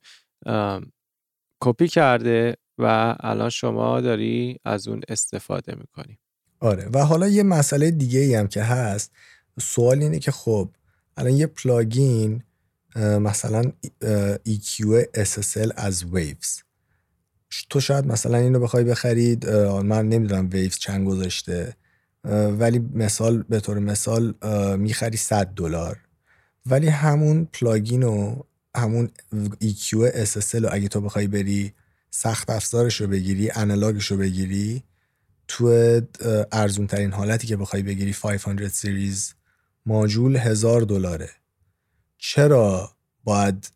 [1.62, 6.20] کپی کرده و الان شما داری از اون استفاده می‌کنی.
[6.60, 9.12] آره و حالا یه مسئله دیگه ای هم که هست
[9.60, 10.70] سوال اینه که خب
[11.18, 12.44] الان یه plugin
[12.96, 13.64] مثلا
[14.48, 14.84] EQ
[15.18, 16.64] SSL از Waves
[17.70, 21.76] تو شاید مثلا اینو بخوای بخرید من نمی‌دونم Waves چند گذاشته
[22.60, 24.34] ولی مثال به طور مثال
[24.78, 26.00] می‌خری 100 دلار.
[26.70, 28.44] ولی همون plugin و
[28.76, 29.12] همون
[29.64, 31.74] EQ SSL رو اگه تو بخوای بری
[32.10, 34.84] سخت افزارش رو بگیری analog ش رو بگیری
[35.48, 36.02] تو
[36.52, 39.34] ارزون ترین حالتی که بخوای بگیری 500 series
[39.86, 41.30] module هزار دلاره.
[42.18, 42.92] چرا
[43.24, 43.72] باید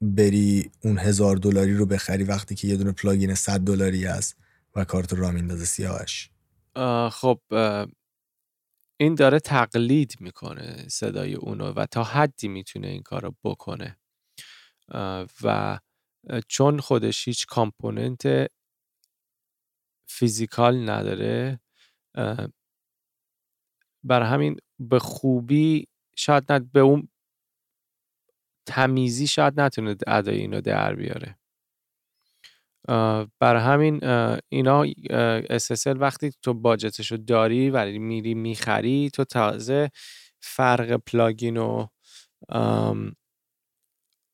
[0.00, 4.36] بری اون هزار دلاری رو بخری وقتی که یه دونه plugin 100 دلاری هست
[4.76, 6.30] و کارت را میندازه سیاهش
[7.10, 7.38] خب
[9.00, 13.98] این داره تقلید می‌کنه صدای اونو و تا حدی می‌تونه این کار رو بکنه
[15.42, 15.78] و
[16.48, 18.48] چون خودش هیچ کامپوننت
[20.08, 21.60] فیزیکال نداره
[24.04, 25.86] بر همین به خوبی
[26.16, 27.08] شاید نه به اون
[28.66, 31.38] تمیزی شاید نتونه ادای اینو در بیاره.
[33.40, 34.00] بر همین
[34.48, 34.86] اینا
[35.58, 39.90] SSL وقتی تو باجتش رو داری و میری می‌خری تو تازه
[40.40, 41.86] فرق پلاگین و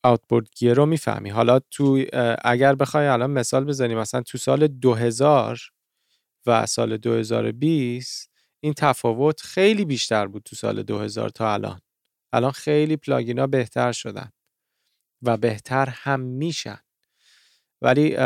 [0.03, 1.29] آوتبورد گیر رو می‌فهمی.
[1.29, 2.05] حالا تو
[2.43, 5.59] اگر بخوای الان مثال بزنیم مثلا تو سال 2000
[6.47, 8.31] و سال 2020
[8.63, 11.81] این تفاوت خیلی بیشتر بود تو سال 2000 تا الان.
[12.33, 14.31] الان خیلی پلاگینا بهتر شدن
[15.23, 16.79] و بهتر هم میشن.
[17.81, 18.17] ولی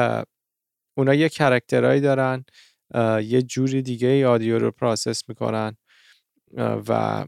[0.97, 2.45] اونا یه character هایی دارن
[3.23, 5.77] یه جوری دیگه ای audio رو process می‌کنن
[6.57, 7.25] و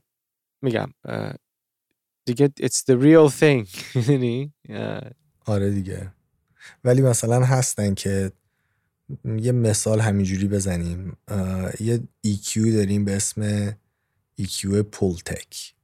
[0.61, 0.93] میگم
[2.25, 3.67] دیگه it's the real thing
[5.45, 6.13] آره دیگه.
[6.83, 8.31] ولی مثلا هستن که
[9.25, 11.17] یه مثال همینجوری بزنیم
[11.79, 13.71] یه EQ داریم به اسم
[14.41, 15.76] EQ پولتک.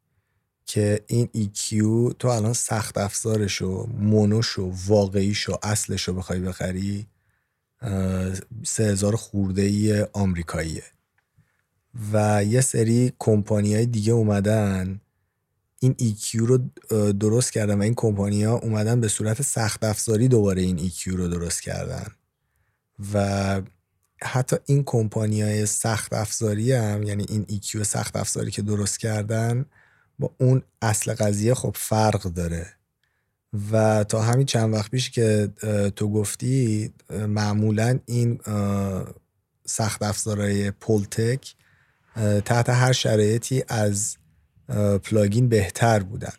[0.66, 1.70] که این EQ
[2.20, 7.08] تو الان سخت افزارشو مونوشو واقعیشو اصلشو بخوای بخری
[8.64, 10.84] سه هزار خورده ای آمریکاییه.
[12.14, 15.02] و یه سری کمپانی های دیگه اومدن.
[15.80, 16.58] این EQ رو
[17.14, 21.28] درست کردن و این کمپانی ها اومدن به صورت سخت افزاری دوباره این EQ رو
[21.28, 22.08] درست کردن.
[23.14, 23.62] و
[24.24, 29.66] حتی این کمپانی های سخت افزاری هم یعنی این EQ سخت افزاری که درست کردن
[30.24, 32.68] با اون اصل قضیه خب فرق داره.
[33.72, 35.50] و تا همین چند وقت پیش که
[35.96, 38.40] تو گفتی معمولا این
[39.66, 41.56] سخت افزارهای پولتک
[42.46, 44.18] تحت هر شرایطی از
[45.04, 46.34] پلاگین بهتر بودن.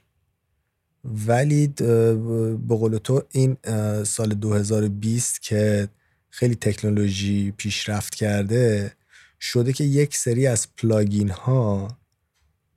[1.05, 3.57] ولی به قول تو این
[4.05, 5.89] سال 2020 که
[6.31, 8.93] خیلی تکنولوژی پیشرفت کرده
[9.41, 11.99] شده که یک سری از plugin ها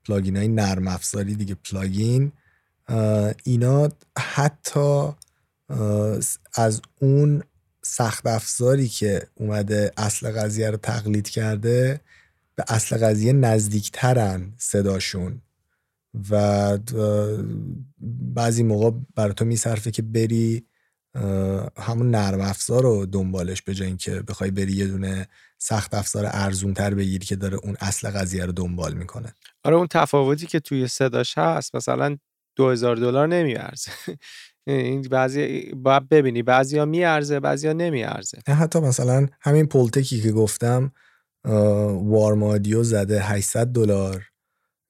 [0.08, 2.32] plugin های نرم افزاری دیگه plugin
[3.44, 5.10] اینا حتی
[6.56, 7.44] از اون
[7.84, 12.02] سخت افزاری که اومده اصل قضیه رو تقلید کرده
[12.56, 15.42] به اصل قضیه نزدیکترن صداشون.
[16.30, 16.78] و
[18.36, 20.66] بعضی موقع برای تو میصرفه که بری
[21.78, 25.28] همون نرم افزار رو دنبالش به جای اینکه بخوای بری یه دونه
[25.58, 29.34] سخت افزار ارزون تر بگیری که داره اون اصل قضیه رو دنبال می‌کنه.
[29.64, 32.18] آره اون تفاوتی که توی صداش هست مثلا
[32.56, 33.92] 2000 دلار نمیارزه.
[34.68, 38.38] این بعضی باید ببینی بعضیا میارزه بعضیا نمیارزه.
[38.48, 40.92] حتی مثلا همین پولتکی که گفتم
[42.04, 44.24] وارمادیو زده 800 دلار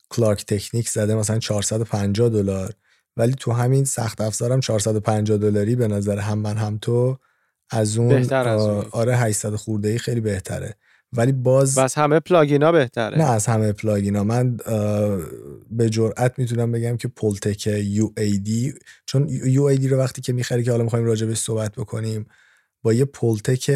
[0.10, 2.74] کلارک تکنیک زده مثلا 450 دلار.
[3.18, 7.18] ولی تو همین سخت افزارم 450 دلاری به نظر هم من هم تو
[7.70, 8.26] از اون,
[8.92, 10.76] آره 800 خورده ای خیلی بهتره.
[11.14, 13.18] ولی باز بس همه پلاگینا بهتره.
[13.18, 14.24] نه از همه پلاگینا.
[14.24, 14.58] من
[15.70, 18.74] به جرئت می‌تونم بگم که پولتک یو ای دی
[19.06, 22.26] چون دی رو وقتی که می‌خری که حالا می‌خوایم راجع به صحبت بکنیم
[22.82, 23.70] با یه Pultec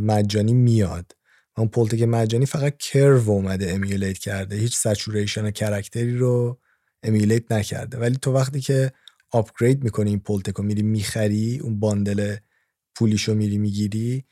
[0.00, 1.12] مجانی میاد.
[1.56, 4.56] اون Pultec مجانی فقط curve اومده emulate کرده.
[4.56, 6.60] هیچ saturation character ی رو
[7.02, 7.98] emulate نکرده.
[7.98, 8.92] ولی تو وقتی که
[9.30, 12.36] upgrade می‌کنی این Pultec رو میری می‌خری اون bundle
[12.94, 14.24] پولیشو میری می‌گیری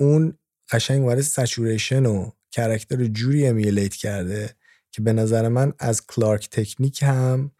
[0.00, 0.38] اون
[0.72, 4.56] قشنگ وارد saturation و character رو جوری emulate کرده
[4.90, 7.50] که به نظر من از Klark Teknik هم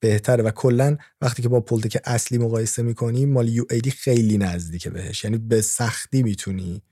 [0.00, 5.24] بهتره و کلا وقتی که با Pultec اصلی مقایسه می‌کنی مال UAD خیلی نزدیکه بهش.
[5.24, 6.82] یعنی به سختی می‌تونی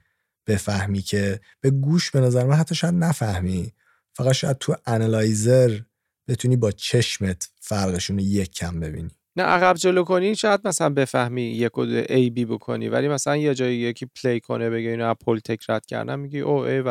[0.47, 3.73] بفهمی که به گوش به نظر من حتی شاید نفهمی.
[4.14, 5.81] فقط شاید تو analyzer
[6.29, 9.18] بتونی با چشمت فرقشون یک کم ببینی.
[9.39, 13.78] نه عقب جلو کنی شاید مثلا بفهمی یک و A/B بکنی ولی مثلا یه جایی
[13.78, 16.82] یکی play کنه بگه اینو Pultec رد کردن میگی oh ای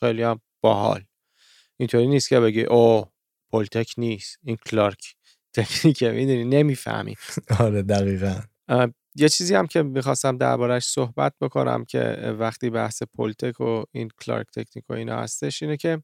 [0.00, 1.04] خیلی هم باحال.
[1.76, 3.04] اینطوری نیست که بگی oh
[3.50, 5.14] Pultec نیست این Klark
[5.54, 7.14] Teknik ه می‌دونی؟ نمی‌فهمی.
[7.60, 8.40] آره دقیقا.
[9.14, 12.00] یه چیزی هم که می‌خواستم دربارش صحبت بکنم که
[12.38, 16.02] وقتی بحث Pultec و این Klark Teknik و اینا هستش اینه که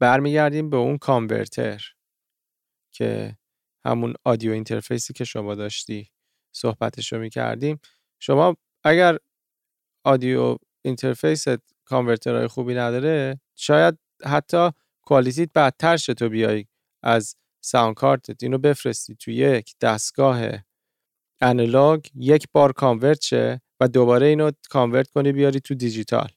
[0.00, 1.82] برمیگردیم به اون converter
[2.94, 3.36] که
[3.84, 6.10] همون audio interface ی که شما داشتی
[6.52, 7.80] صحبتش رو می‌کردیم.
[8.20, 9.18] شما اگر
[10.04, 11.44] audio interface
[11.84, 14.70] converter های خوبی نداره شاید حتی
[15.02, 16.66] quality ت بدتر شه تو بیای
[17.02, 18.42] از sound card ت.
[18.42, 20.42] اینو بفرستی تو یک دستگاه
[21.40, 26.28] انالوگ یک بار convert شه و دوباره اینو convert کنی بیاری تو دیجیتال.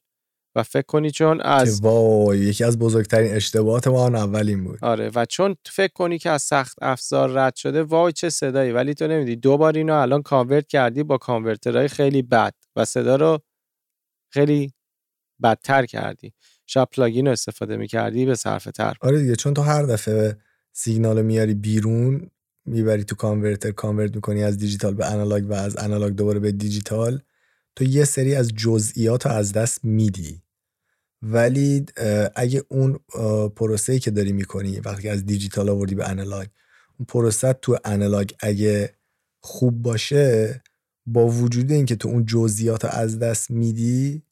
[0.57, 4.79] و فکر کنی چون از وای یکی از بزرگترین اشتباهات ما اول این بود.
[4.81, 8.71] آره و چون فکر کنی که از سخت افزار رد شده وای چه صدایی.
[8.71, 12.85] ولی تو نمیدی دو بار اینو الان convert کردی با converter های خیلی بد و
[12.85, 13.39] صدا رو
[14.29, 14.73] خیلی
[15.43, 16.33] بدتر کردی.
[16.65, 20.37] شاید plugin رو استفاده می‌کردی به صرفه تر آره دیگه چون تو هر دفعه
[20.73, 22.29] سیگنال میاری بیرون
[22.65, 27.21] می‌بری تو converter convert می‌کنی از دیجیتال به analog و از analog دوباره به دیجیتال
[27.75, 30.41] تو یه سری از جزئیات رو از دست میدی.
[31.21, 31.85] ولی
[32.35, 32.99] اگه اون
[33.55, 36.47] پروسه که داری می‌کنی وقتی از دیجیتال آوردی به analog
[36.99, 38.95] اون پروسه تو analog اگه
[39.39, 40.61] خوب باشه
[41.05, 44.23] با وجود اینکه تو اون جزئیات از دست میدی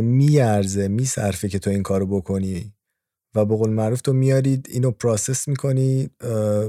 [0.00, 2.74] میارزه میصرفه که تو این کارو بکنی.
[3.36, 6.10] و به قول معروف تو میارید اینو process می‌کنی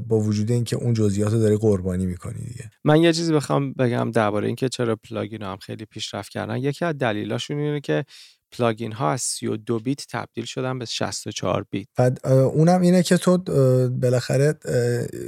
[0.08, 2.70] با وجود اینکه اون جزئیات رو داری قربانی می‌کنی دیگه.
[2.84, 6.58] من یه چیزی بخوام بگم درباره اینکه چرا plugin هم خیلی پیشرفت کردن.
[6.58, 8.06] یکی از دلیلاشون اینه که
[8.52, 11.88] plugin ها از 32 بیت تبدیل شدن به 64 بیت.
[11.96, 13.38] بعد اونم اینه که تو
[13.90, 14.54] بالاخره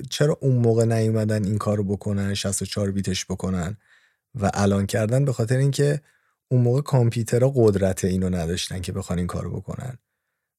[0.09, 3.77] چرا اون موقع نیومدن این کارو بکنن 64 بیتش بکنن
[4.35, 6.01] و الان کردن؟ به خاطر اینکه
[6.47, 9.97] اون موقع کامپیوترها قدرت اینو نداشتن که بخوان این کارو بکنن.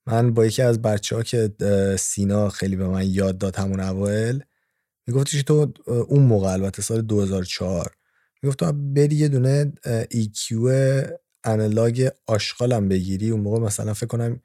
[0.07, 1.51] من با یکی از بچه ها که
[1.99, 4.45] سینا خیلی به من یاد داد همون اوایل
[5.07, 7.95] میگفتش تو اون موقع البته سال 2004
[8.43, 9.73] می‌گفت بری یه دونه
[10.15, 10.53] EQ
[11.45, 14.41] انالاگ آشغالم بگیری اون موقع مثلا فکر کنم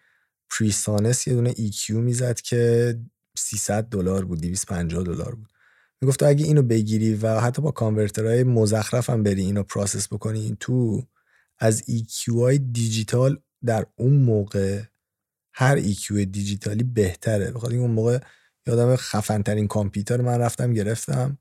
[0.49, 2.95] PreSonus یه دونه EQ می‌زد که
[3.37, 5.49] 300 دلار بود 250 دلار بود.
[6.01, 10.57] می‌گفت اگه اینو بگیری و حتی با converter های مزخرف هم بری اینو process بکنی
[10.59, 11.07] تو
[11.59, 14.81] از EQ های دیجیتال در اون موقع
[15.53, 17.51] هر EQ دیجیتالی بهتره.
[17.51, 18.19] بخاطر اون موقع
[18.67, 21.37] یادم خفن ترین کامپیوتر من رفتم گرفتم.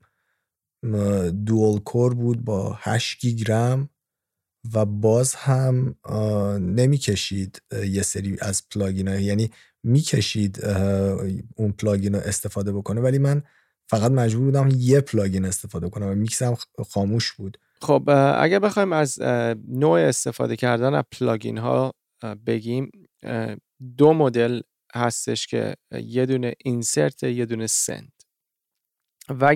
[1.45, 3.89] dual core بود با 8 گیگ رم.
[4.73, 5.95] و باز هم
[6.59, 9.51] نمی‌کشید یه سری از plugin ها یعنی
[9.83, 10.65] می‌کشید
[11.55, 13.01] اون plugin رو استفاده بکنه.
[13.01, 13.43] ولی من
[13.89, 16.57] فقط مجبور بودم یه plugin استفاده کنم و میکسم
[16.89, 17.57] خاموش بود.
[17.81, 18.03] خب
[18.37, 19.21] اگه بخوایم از
[19.67, 21.93] نوع استفاده کردن از plugin ها
[22.45, 22.91] بگیم
[23.97, 24.61] دو مدل
[24.95, 28.11] هستش که یه دونه insert یه دونه send
[29.29, 29.55] و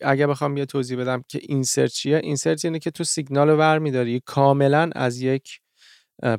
[0.00, 4.22] اگه بخوام یه توضیح بدم که insert چیه insert اینه که تو سیگنال ور میداری
[4.26, 5.60] کاملا از یک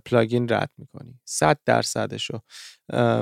[0.05, 2.39] plugin رد می‌کنی 100 درصدشو.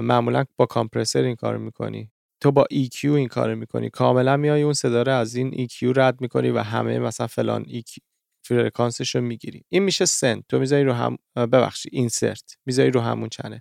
[0.01, 2.11] معمولا با compressor این کار می‌کنی
[2.41, 3.89] تو با EQ این کار می‌کنی.
[3.89, 7.97] کاملا میای اون صدا رو از این EQ رد می‌کنی و همه مثلا فلان EQ
[8.45, 9.63] فرکانسش رو می‌گیری.
[9.69, 10.43] این میشه send.
[10.49, 12.57] تو می‌ذاری رو هم ببخشید insert.
[12.65, 13.59] می‌ذاری رو همون channel.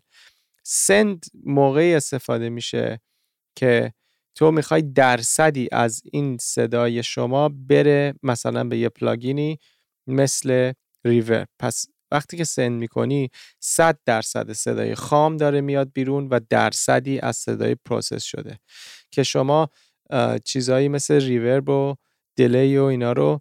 [0.62, 3.00] send موقعی استفاده میشه
[3.56, 3.92] که
[4.36, 9.58] تو می‌خوای درصدی از این صدای شما بره مثلا به یه plugin ی
[10.06, 10.72] مثل
[11.04, 11.46] reverb.
[11.58, 13.30] پس وقتی که send می‌کنی
[13.60, 18.58] 100 درصد صدای خام داره میاد بیرون و درصدی از صدای process شده
[19.10, 19.68] که شما
[20.44, 21.94] چیزهایی مثل reverb و
[22.36, 23.40] delay و اینا رو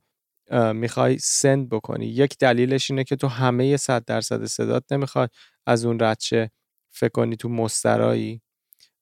[0.74, 2.06] می‌خوای send بکنی.
[2.06, 5.32] یک دلیلش اینه که تو همه 100 درصد صدات نمی‌خواد
[5.66, 6.52] از اون ردشه
[6.92, 8.42] فکر کنی تو مسترایی.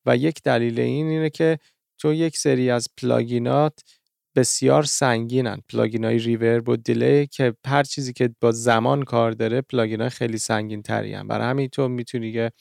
[0.05, 1.59] و یک دلیل این اینه که
[1.99, 3.79] تو یک سری از plugin ات
[4.35, 5.61] بسیار سنگینن.
[5.69, 10.09] plugin های reverb و delay که هر چیزی که با زمان کار داره plugin های
[10.09, 11.27] خیلی سنگین تری هم.
[11.27, 12.51] برای همین تو می‌تونی که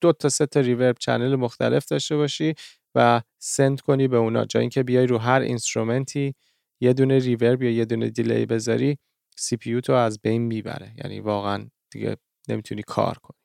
[0.00, 2.54] دو تا سه تا reverb channel مختلف داشته باشی
[2.94, 4.44] و send کنی به اونا.
[4.44, 6.34] جا اینکه بیای رو هر instrument ی
[6.80, 8.98] یه دونه reverb یا یه دونه delay بذاری
[9.36, 10.94] CPU تو از بین می‌بره.
[11.04, 12.16] یعنی واقعا دیگه
[12.48, 13.43] نمی‌تونی کار کنی.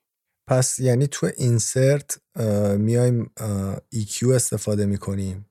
[0.50, 2.20] پس یعنی تو insert
[2.76, 3.30] میایم
[3.94, 5.46] EQ استفاده می‌کنیم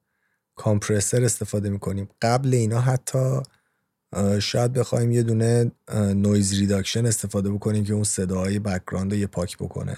[0.56, 2.10] compressor استفاده می‌کنیم.
[2.22, 3.42] قبل اینا حتی
[4.40, 9.58] شاید بخوایم یه دونه noise reduction استفاده بکنیم که اون صداهای background رو یه پاک
[9.58, 9.98] بکنه.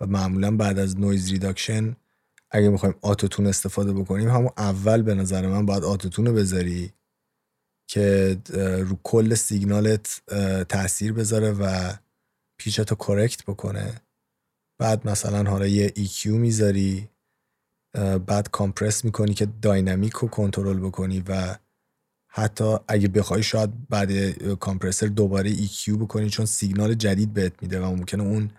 [0.00, 1.96] و معمولا بعد از noise reduction
[2.50, 6.92] اگه می‌خوایم autotune استفاده بکنیم همون اول به نظر من باید autotune رو بذاری
[7.86, 8.36] که
[8.88, 10.20] رو کل سیگنالت
[10.68, 11.92] تاثیر بذاره و
[12.56, 14.00] pitch تو correct بکنه.
[14.80, 17.08] بعد مثلا حالا یه EQ می‌ذاری
[18.26, 21.56] بعد compress می‌کنی که dynamic رو کنترل بکنی و
[22.28, 24.12] حتی اگه بخوای شاید بعد
[24.54, 28.50] compressor دوباره EQ بکنی چون سیگنال جدید بهت میده و ممکنه اون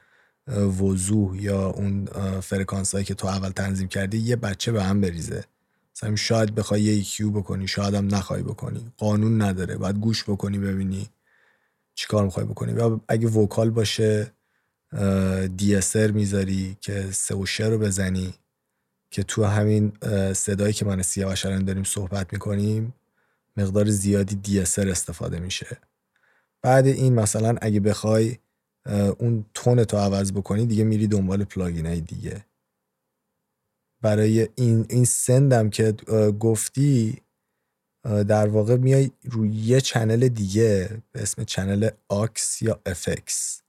[0.57, 2.05] وضوح یا اون
[2.41, 5.43] فرکانس هایی که تو اول تنظیم کردی یه بچه به هم بریزه.
[5.95, 8.91] مثلا شاید بخوای یه EQ بکنی شاید هم نخوای بکنی.
[8.97, 9.77] قانون نداره.
[9.77, 11.09] باید گوش بکنی ببینی
[11.95, 12.73] چیکار می‌خوای بکنی.
[12.73, 14.31] و اگه وکال باشه
[15.57, 18.33] دیسر می‌ذاری که سوشه رو بزنی
[19.11, 19.93] که تو همین
[20.33, 22.93] صدایی که من سیاوش الان داریم صحبت می‌کنیم
[23.57, 25.77] مقدار زیادی دیسر استفاده میشه.
[26.61, 28.37] بعد این مثلا اگه بخوای
[29.17, 32.45] اون تون تو عوض بکنی دیگه میری دنبال پلاگین های دیگه.
[34.01, 35.91] برای این این send م که
[36.39, 37.21] گفتی
[38.03, 43.61] در واقع میای روی یه channel دیگه به اسم channel aux یا FX.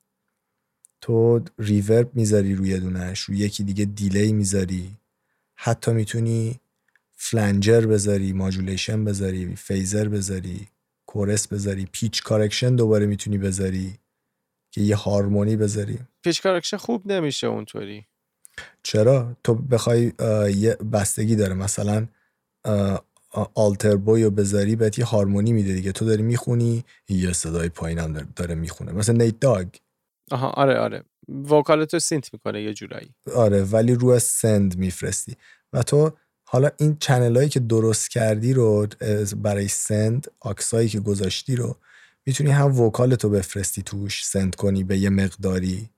[1.03, 4.96] تو reverb می‌ذاری روی یه دونش روی یکی دیگه delay می‌ذاری.
[5.55, 6.61] حتی می‌تونی
[7.12, 10.68] flanger بذاری modulation بذاری phaser بذاری
[11.06, 13.98] chorus بذاری pitch correction دوباره می‌تونی بذاری
[14.70, 15.98] که یه هارمونی بذاری.
[16.22, 18.07] pitch correction خوب نمیشه اونطوری.
[18.82, 20.12] چرا؟ تو بخوای
[20.57, 21.55] یه بستگی داره.
[21.55, 22.07] مثلا
[23.54, 25.92] AlterBoy رو بذاری بهت یه هارمونی میده دیگه.
[25.92, 28.92] تو داری می‌خونی یه صدای پایینم داره می‌خونه.
[28.92, 29.68] مثلا Nate Dogg
[30.32, 31.02] آها آره آره.
[31.50, 33.14] vocal تو synth می‌کنه یه جورایی.
[33.34, 35.36] آره ولی رو send میفرستی.
[35.72, 36.12] و تو
[36.44, 38.86] حالا این channel هایی که درست کردی رو
[39.36, 41.76] برای send aux ایی که گذاشتی رو
[42.26, 45.88] می‌تونی هم وکالتو بفرستی توش سند کنی به یه مقداری.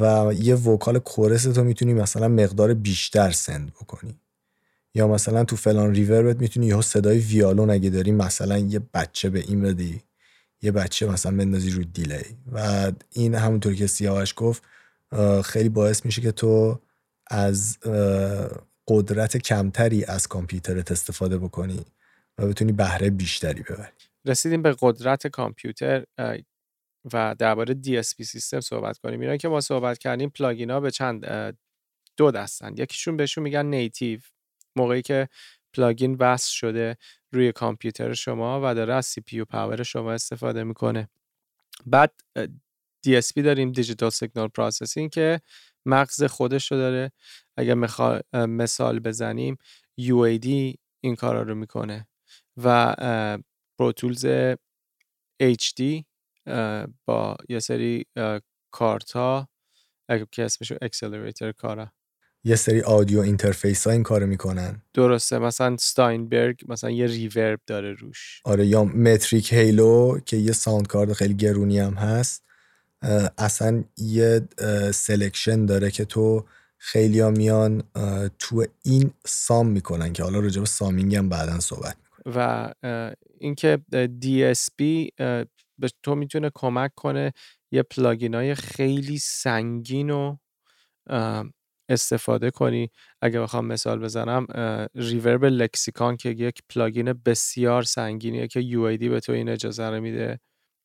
[0.00, 4.20] و یه وکال کورس تو می‌تونی مثلا مقدار بیشتر سند بکنی.
[4.94, 9.38] یا مثلا تو فلان ریوربت می‌تونی یه صدای ویالون اگه داری مثلا یه بچه به
[9.38, 10.02] این بدی.
[10.62, 12.36] یه بچه مثلا بندازی روی دیلی.
[12.52, 14.62] و این همونطور که سیاوش گفت
[15.44, 16.80] خیلی باعث میشه که تو
[17.26, 17.78] از
[18.88, 21.84] قدرت کمتری از کامپیوترت استفاده بکنی
[22.38, 23.92] و بتونی بهره بیشتری ببری.
[24.26, 26.04] رسیدیم به قدرت کامپیوتر
[27.12, 29.20] و درباره DSP سیستم صحبت کنیم.
[29.20, 31.26] اینا که ما صحبت کردیم plugin ها به چند
[32.16, 32.74] دو دستن.
[32.76, 34.20] یکیشون بهشون میگن native
[34.76, 35.28] موقعی که
[35.74, 36.96] plugin وصل شده
[37.32, 41.08] روی کامپیوتر شما و داره از CPU power شما استفاده می‌کنه.
[41.86, 42.20] بعد
[43.06, 45.40] DSP داریم digital signal processing که
[45.86, 47.12] مغز خودش رو داره
[47.56, 47.74] اگر
[48.46, 49.56] مثال بزنیم
[50.00, 50.46] UAD
[51.00, 52.08] این کارا رو می‌کنه
[52.56, 52.96] و
[53.78, 54.26] Pro Tools
[55.42, 56.02] HD
[57.06, 58.04] با یه سری
[58.70, 59.48] کارتا
[60.30, 61.92] که اسمشو accelerator کارتا.
[62.44, 64.82] یه سری audio interface ها این کارو می‌کنن.
[64.94, 68.40] درسته مثلا Steinberg مثلا یه reverb داره روش.
[68.44, 72.44] آره یا Metric Halo که یه sound card خیلی گرونی هم هست.
[73.38, 74.40] اصلا یه
[74.94, 76.44] selection داره که تو
[76.78, 77.82] خیلی ها میان
[78.38, 82.72] تو این sum می‌کنن که حالا راجع به summing هم بعدا صحبت می‌کنن و
[83.40, 83.78] اینکه
[84.22, 84.82] DSP
[85.78, 87.32] به تو می‌تونه کمک کنه
[87.72, 90.38] یه plugin های خیلی سنگین رو
[91.88, 92.90] استفاده کنی.
[93.20, 94.46] اگه بخوام مثال بزنم
[94.94, 100.40] reverb Lexicon که یک plugin بسیار سنگینیه که UAD به تو این اجازه رو میده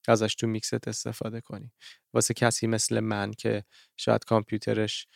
[0.08, 1.72] ازش تو میکست استفاده کنی.
[2.14, 3.64] واسه کسی مثل من که
[3.98, 5.08] شاید کامپیوترش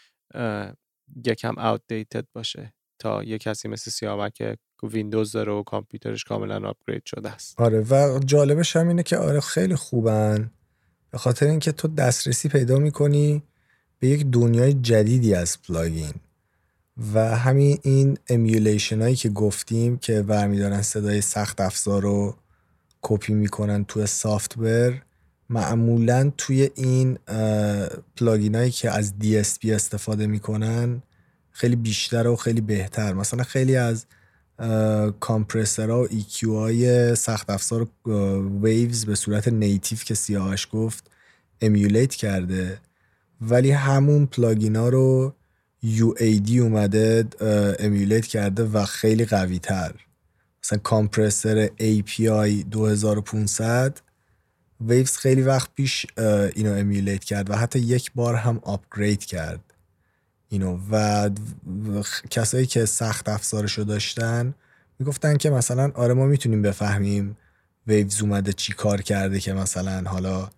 [1.26, 7.06] یکم outdated باشه تا یه کسی مثل سیاوش که ویندوز داره و کامپیوترش کاملا upgrade
[7.06, 7.62] شده است.
[7.62, 10.52] آره و جالبش هم اینه که آره خیلی خوبن.
[11.12, 13.44] به خاطر اینکه تو دسترسی پیدا می‌کنی
[14.02, 16.14] به یک دنیای جدیدی از plugin.
[17.14, 22.36] و همین این emulation هایی که گفتیم که برمیدارن صدای سخت افزار رو
[23.02, 25.02] کپی می‌کنن توی software
[25.50, 27.18] معمولا توی این
[28.18, 31.02] plugin هایی که از DSP استفاده می‌کنن
[31.52, 33.14] خیلی بیشتر و خیلی بهتر.
[33.14, 34.06] مثلا خیلی از
[35.20, 37.88] compressor ها و EQ های سخت افزار
[38.62, 41.12] Waves به صورت native که سیاوش گفت
[41.62, 42.80] emulate کرده.
[43.42, 45.34] ولی همون plugin ا رو
[45.86, 47.28] UAD اومده
[47.80, 49.96] emulate کرده و خیلی قوی تر
[50.64, 54.02] مثلا compressor API 2500
[54.82, 56.06] Waves خیلی وقت پیش
[56.56, 59.74] اینو emulate کرد و حتی یک بار هم upgrade کرد.
[60.50, 61.30] اینو و
[62.30, 64.54] کسایی که سخت افزارش رو داشتن
[65.00, 67.38] می‌گفتن که مثلا آره ما می‌تونیم بفهمیم
[67.88, 70.50] Waves اومده چی کار کرده که مثلا حالا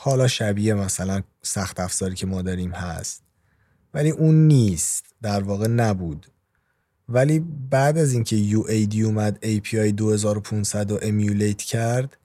[0.00, 3.22] حالا شبیه مثلا سخت افزاری که ما داریم هست.
[3.94, 5.04] ولی اون نیست.
[5.22, 6.26] در واقع نبود.
[7.08, 7.38] ولی
[7.70, 12.16] بعد از اینکه UAD اومد API 2500 رو امیولیت کرد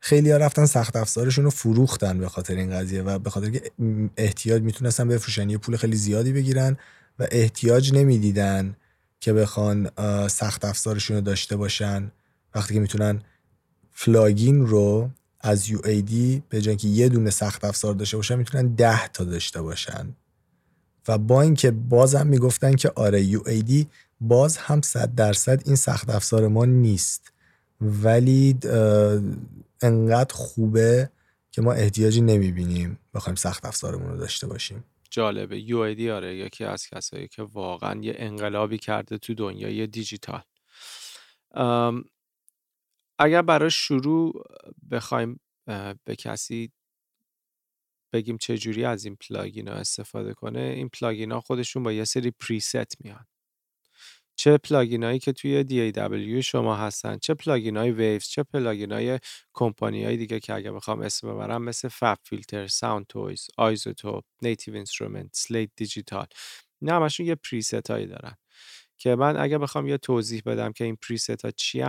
[0.00, 3.70] خیلی ها رفتن سخت افزارشون رو فروختن به خاطر این قضیه و به خاطر که
[4.16, 5.50] احتیاج می‌تونستن بفروشن.
[5.50, 6.76] یه پول خیلی زیادی بگیرن
[7.18, 8.76] و احتیاج نمی‌دیدن
[9.20, 9.90] که بخوان
[10.28, 12.12] سخت افزارشون رو داشته باشن.
[12.54, 13.22] وقتی که می‌تونن
[13.90, 15.10] فلاگین رو
[15.42, 16.12] از UAD
[16.48, 20.16] به جای که یه دونه سخت افزار داشته باشن می‌تونن ده تا داشته باشن.
[21.08, 23.86] و با اینکه بازم می‌گفتن که آره UAD
[24.20, 27.32] باز هم صد درصد این سخت افزار ما نیست.
[27.80, 28.58] ولی
[29.82, 31.10] انقدر خوبه
[31.50, 34.84] که ما احتیاجی نمی‌بینیم بخوایم سخت افزارمون رو داشته باشیم.
[35.10, 35.60] جالبه.
[35.60, 40.42] UID آره یکی از کسایی که واقعا یه انقلابی کرده تو دنیای دیجیتال.
[43.22, 44.44] اگر برای شروع
[44.90, 45.40] بخوایم
[46.04, 46.72] به کسی
[48.12, 52.04] بگیم چه جوری از این plugin ها استفاده کنه این plugin ها خودشون با یه
[52.04, 53.26] سری preset میان.
[54.36, 59.18] چه plugin هایی که توی DAW شما هستن چه plugin های Waves چه plugin های
[59.52, 65.70] کمپانی های دیگه که اگر بخوام اسم ببرم مثل FabFilter Soundtoys iZotope Native Instruments Slate
[65.76, 66.26] Digital
[66.80, 68.36] نه همشون یه preset هایی دارن.
[69.02, 71.82] که من اگر بخوام یه توضیح بدم که این preset ها چی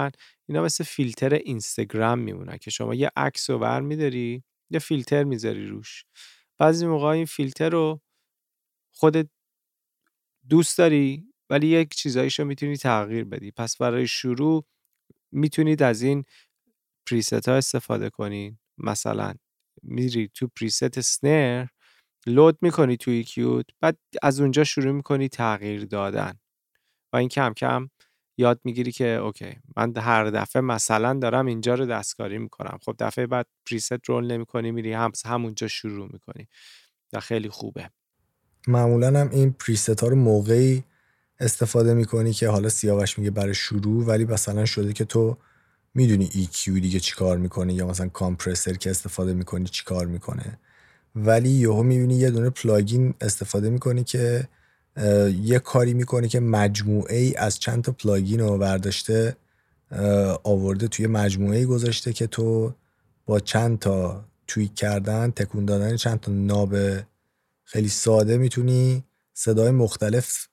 [0.49, 6.05] اینا مثل فیلتر اینستاگرام میمونن که شما یه عکس رو برمیداری یه فیلتر می‌ذاری روش.
[6.57, 8.01] بعضی موقع این فیلتر رو
[8.95, 9.27] خودت
[10.49, 13.51] دوست داری ولی یک چیزایش رو می‌تونی تغییر بدی.
[13.51, 14.65] پس برای شروع
[15.31, 16.23] می‌تونید از این
[17.09, 18.59] preset ها استفاده کنین.
[18.77, 19.33] مثلا
[19.83, 21.67] میری تو preset snare
[22.27, 26.39] load می‌کنی توی EQ ت بعد از اونجا شروع می‌کنی تغییر دادن.
[27.13, 27.89] و این کم کم
[28.37, 32.79] یاد می‌گیری که okay من هر دفعه مثلا دارم اینجا رو دستکاری می‌کنم.
[32.85, 36.47] خب دفعه بعد preset رو load نمی‌کنی میری هم همونجا شروع می‌کنی
[37.13, 37.89] و خیلی خوبه.
[38.67, 40.83] معمولا هم این preset ها رو موقعی
[41.39, 45.37] استفاده می‌کنی که حالا سیاوش میگه برای شروع ولی مثلا شده که تو
[45.93, 50.59] می‌دونی EQ دیگه چیکار می‌کنه یا مثلا compressor که استفاده می‌کنی چیکار می‌کنه.
[51.15, 54.47] ولی یهو می‌بینی یه دونه plugin استفاده می‌کنی که
[55.41, 59.35] یه کاری می‌کنه که مجموعه ای از چند تا plugin رو برداشته
[60.43, 62.73] آورده توی مجموعه ای گذاشته که تو
[63.25, 66.75] با چند تا tweak کردن تکون دادن چند تا knob
[67.63, 69.03] خیلی ساده می‌تونی
[69.33, 70.47] صدای مختلف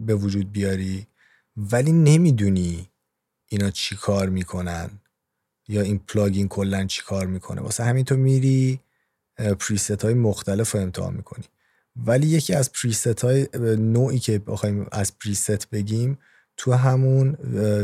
[0.00, 1.06] به وجود بیاری
[1.56, 2.88] ولی نمی‌دونی
[3.46, 4.90] اینا چی کار می‌کنن
[5.68, 7.60] یا این plugin کلا چی کار می‌کنه.
[7.60, 8.80] واسه همین تو میری
[9.36, 11.44] preset های مختلف رو امتحان می‌کنی.
[12.06, 13.48] ولی یکی از preset های
[13.78, 16.18] نوعی که بخوایم از preset بگیم
[16.56, 17.36] تو همون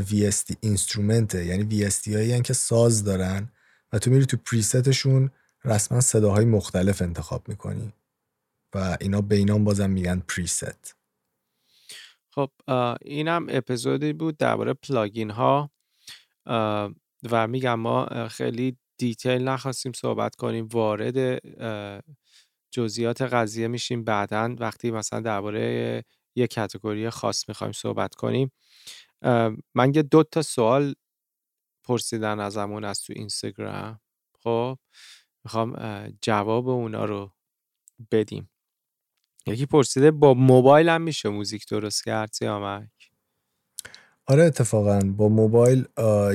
[0.08, 3.52] VST instrument یعنی VST هایی که ساز دارن
[3.92, 5.30] و تو میری تو preset شون
[5.64, 7.92] رسما صداهای مختلف انتخاب می‌کنی
[8.74, 10.96] و اینا به اینام بازم میگن preset.
[12.30, 12.50] خب
[13.02, 15.70] اینم اپیزودی بود درباره plugin ها
[17.30, 21.40] و میگم ما خیلی detail نخواستیم صحبت کنیم وارد
[22.76, 26.04] جزئیات قضیه میشیم بعدا وقتی مثلا درباره
[26.36, 28.52] یه کتگوری خاص می‌خوایم صحبت کنیم.
[29.74, 30.94] من یه دو تا سوال
[31.84, 34.00] پرسیدن ازمون از تو اینستاگرام.
[34.42, 34.78] خب
[35.44, 35.76] می‌خوام
[36.22, 37.32] جواب اونا رو
[38.10, 38.50] بدیم.
[39.46, 43.10] یکی پرسیده با موبایل هم میشه موزیک درست کرد سیامک؟
[44.26, 45.00] آره اتفاقا.
[45.00, 45.88] با موبایل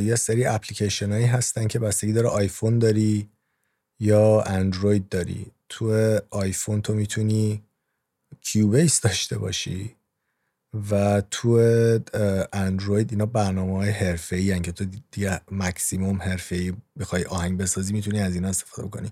[0.03, 3.29] یه سری اپلیکیشن هایی هستن که بستگی داره آیفون داری
[3.99, 5.51] یا اندروید داری.
[5.73, 7.63] تو آیفون تو می‌تونی
[8.41, 9.95] Cubase داشته باشی
[10.91, 11.49] و تو
[12.53, 17.93] اندروید اینا برنامه های حرفه ای که تو دیگه مکسیموم حرفه ای بخوای آهنگ بسازی
[17.93, 19.11] می‌تونی از اینا استفاده کنی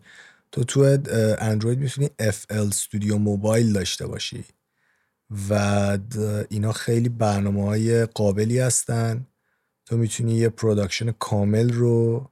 [0.52, 0.98] تو تو
[1.40, 4.45] اندروید می‌تونی FL Studio Mobile داشته باشی
[5.49, 5.53] و
[6.49, 9.27] اینا خیلی برنامه های قابلی هستن.
[9.86, 12.30] تو می‌تونی یه production کامل رو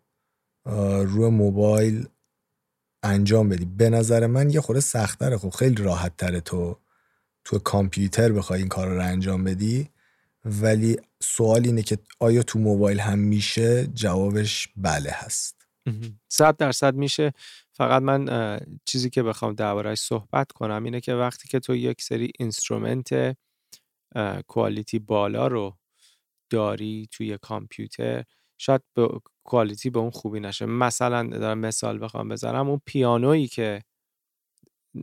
[1.06, 2.08] روی موبایل
[3.04, 3.66] انجام بدی.
[3.66, 6.78] به نظر من یه خورده سختره خب خیلی راحت تره تو
[7.44, 9.90] تو کامپیوتر بخوای این کار رو انجام بدی.
[10.46, 15.68] ولی سوال اینه که آیا تو موبایل هم میشه؟ جوابش بله هست.
[16.30, 17.34] صد درصد میشه.
[17.72, 22.32] فقط من چیزی که بخوام دربارهش صحبت کنم اینه که وقتی که تو یک سری
[22.40, 23.38] instrument
[24.48, 25.78] quality بالا رو
[26.50, 28.24] داری توی کامپیوتر
[28.58, 29.10] شاید به
[29.44, 30.66] quality به اون خوبی نشه.
[30.66, 33.82] مثلا دارم مثال بخوام بذارم اون پیانویی که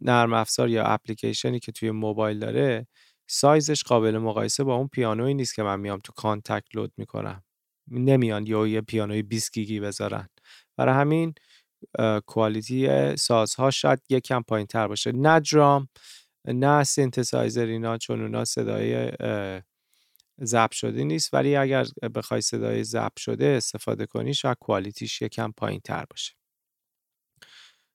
[0.02, 2.86] نرم افزار یا اپلیکیشنی که توی موبایل داره
[3.31, 7.43] سایزش قابل مقایسه با اون پیانویی نیست که من میام تو Kontakt load می‌کنم.
[7.90, 10.28] نمیان یا یه پیانوی 20 گیگی بذارن.
[10.78, 11.35] برای همین
[12.26, 15.12] quality سازها شاید یکم پایین تر باشه.
[15.12, 15.89] نه درام
[16.48, 19.12] نه سینتسایزر اینا چون اونا صدای
[20.43, 25.81] ضبط شده نیست ولی اگر بخوای صدای ضبط شده استفاده کنی شاید کوالیتیش یکم پایین
[25.85, 26.32] تر باشه.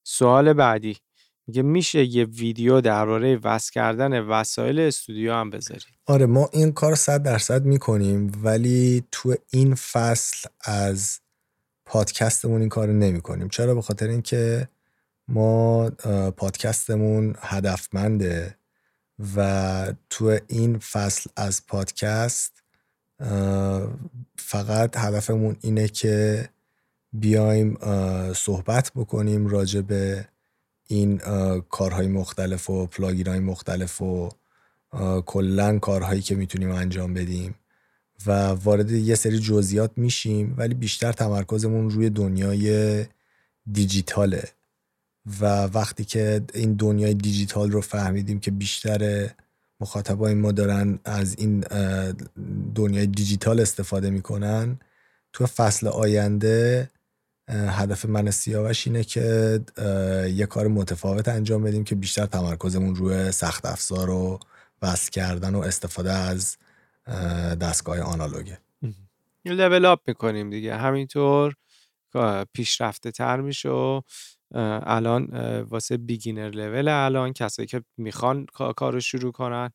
[0.03, 0.97] سوال بعدی.
[1.47, 6.95] میگه میشه یه ویدیو درباره وصل کردن وسایل استودیو هم بذاریم آره ما این کار
[6.95, 11.19] صد درصد می‌کنیم ولی تو این فصل از
[11.85, 14.69] پادکستمون این کار نمی کنیم چرا؟ به خاطر اینکه
[15.27, 15.89] ما
[16.37, 18.58] پادکستمون هدفمنده.
[19.35, 22.63] و تو این فصل از پادکست
[24.37, 26.49] فقط هدفمون اینه که
[27.13, 27.77] بیایم
[28.33, 30.27] صحبت بکنیم راجع به
[30.87, 31.17] این
[31.69, 34.29] کارهای مختلف و پلاگین های مختلف و
[35.25, 37.55] کلا کارهایی که می‌تونیم انجام بدیم
[38.25, 43.05] و وارد یه سری جزئیات میشیم ولی بیشتر تمرکزمون روی دنیای
[43.71, 44.43] دیجیتاله.
[45.41, 49.29] و وقتی که این دنیای دیجیتال رو فهمیدیم که بیشتر
[49.79, 51.59] مخاطبای ما دارن از این
[52.75, 54.79] دنیای دیجیتال استفاده می‌کنن
[55.33, 56.89] تو فصل آینده
[57.49, 59.59] هدف من سیاوش اینه که
[60.33, 64.39] یه کار متفاوت انجام بدیم که بیشتر تمرکزمون روی سخت افزار و
[64.81, 66.57] وصل کردن و استفاده از
[67.61, 68.57] دستگاه آنالوگه.
[69.45, 70.75] لول اپ می‌کنیم دیگه.
[70.75, 71.55] همینطور
[72.53, 74.01] پیشرفته تر میشه و
[74.51, 75.27] الان
[75.61, 78.45] واسه بیگینر لول الان کسایی که می‌خوان
[78.75, 79.71] کار رو شروع کنن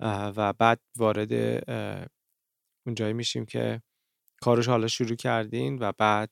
[0.00, 1.32] و بعد وارد
[2.86, 3.82] اونجایی میشیم که
[4.40, 6.30] کارش حالا شروع کردین و بعد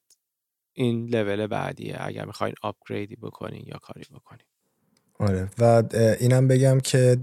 [0.73, 1.97] این لول بعدیه.
[2.01, 4.47] اگر می‌خواین آپگریدی بکنین یا کاری بکنین.
[5.19, 5.51] آره.
[5.59, 5.83] و
[6.21, 7.17] اینم بگم که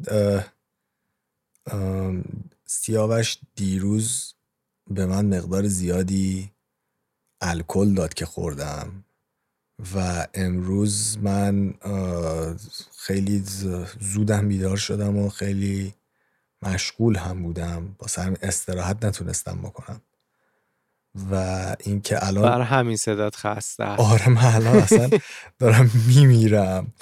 [2.66, 4.34] سیاوش دیروز
[4.90, 6.52] به من مقدار زیادی
[7.42, 9.04] الکل داد که خوردم.
[9.96, 11.74] و امروز من
[12.98, 13.44] خیلی
[14.00, 15.94] زودم بیدار شدم و خیلی
[16.62, 17.96] مشغول هم بودم.
[18.00, 20.02] با همین استراحت نتونستم بکنم.
[21.32, 23.84] و اینکه الان بر همین صدات خسته.
[23.84, 25.10] آره من الان اصلا
[25.60, 26.94] دارم میمیرم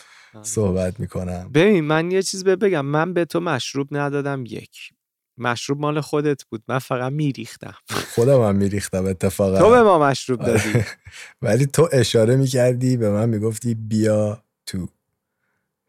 [0.41, 1.49] صحبت می‌کنم.
[1.53, 2.85] ببین من یه چیز بگم.
[2.85, 4.93] من به تو مشروب ندادم یک.
[5.37, 6.63] مشروب مال خودت بود.
[6.67, 7.75] من فقط میریختم.
[8.15, 9.59] خودم هم میریختم اتفاقا.
[9.59, 10.83] تو به ما مشروب دادی.
[11.41, 14.87] ولی تو اشاره می‌کردی به من می‌گفتی بیا تو.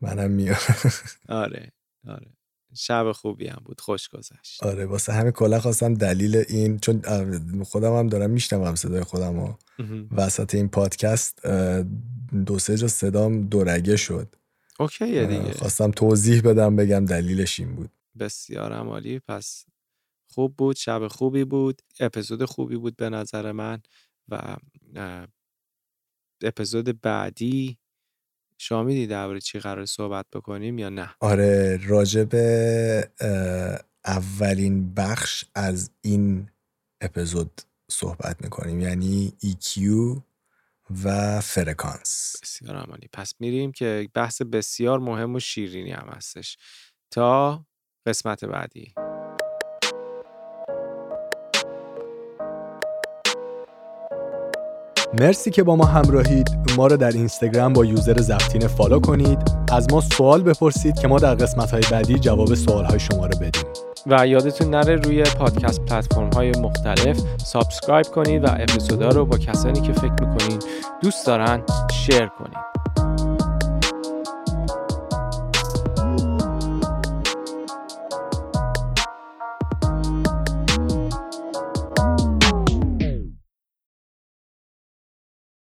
[0.00, 0.56] منم میام
[1.28, 1.72] آره
[2.08, 2.26] آره.
[2.74, 3.80] شب خوبی هم بود.
[3.80, 4.62] خوش گذشت.
[4.62, 7.02] آره واسه همین کلا خواستم دلیل این چون
[7.64, 9.54] خودم هم دارم میشنوم صدای خودم و
[10.12, 11.46] وسط این پادکست
[12.46, 14.28] دو سه جا صدام دورگه شد.
[14.78, 15.52] اوکیه دیگه.
[15.52, 17.90] خواستم توضیح بدم بگم دلیلش این بود.
[18.18, 19.18] بسیار عمالی.
[19.18, 19.64] پس
[20.28, 23.82] خوب بود شب خوبی بود اپیزود خوبی بود به نظر من
[24.28, 24.56] و
[26.42, 27.78] اپیزود بعدی.
[28.58, 32.28] شما میدی درباره چی قرار صحبت بکنیم یا نه؟ آره راجب
[34.04, 36.50] اولین بخش از این
[37.00, 37.60] اپیزود
[37.90, 38.80] صحبت می‌کنیم.
[38.80, 39.80] یعنی EQ
[41.04, 42.36] و فرکانس.
[42.42, 43.08] بسیار عالی.
[43.12, 46.56] پس میریم که بحث بسیار مهم و شیرینی هم هستش.
[47.10, 47.65] تا
[48.06, 48.92] قسمت بعدی.
[55.20, 56.50] مرسی که با ما همراهید.
[56.76, 59.38] ما رو در اینستاگرام با user زفتین follow کنید.
[59.72, 63.38] از ما سوال بپرسید که ما در قسمت های بعدی جواب سوال های شما رو
[63.38, 63.64] بدیم.
[64.06, 69.80] و یادتون نره روی پادکست پلتفرم های مختلف subscribe کنید و اپیزودا رو با کسانی
[69.80, 70.64] که فکر می‌کنید
[71.02, 71.62] دوست دارن
[71.92, 72.75] شیر کنید.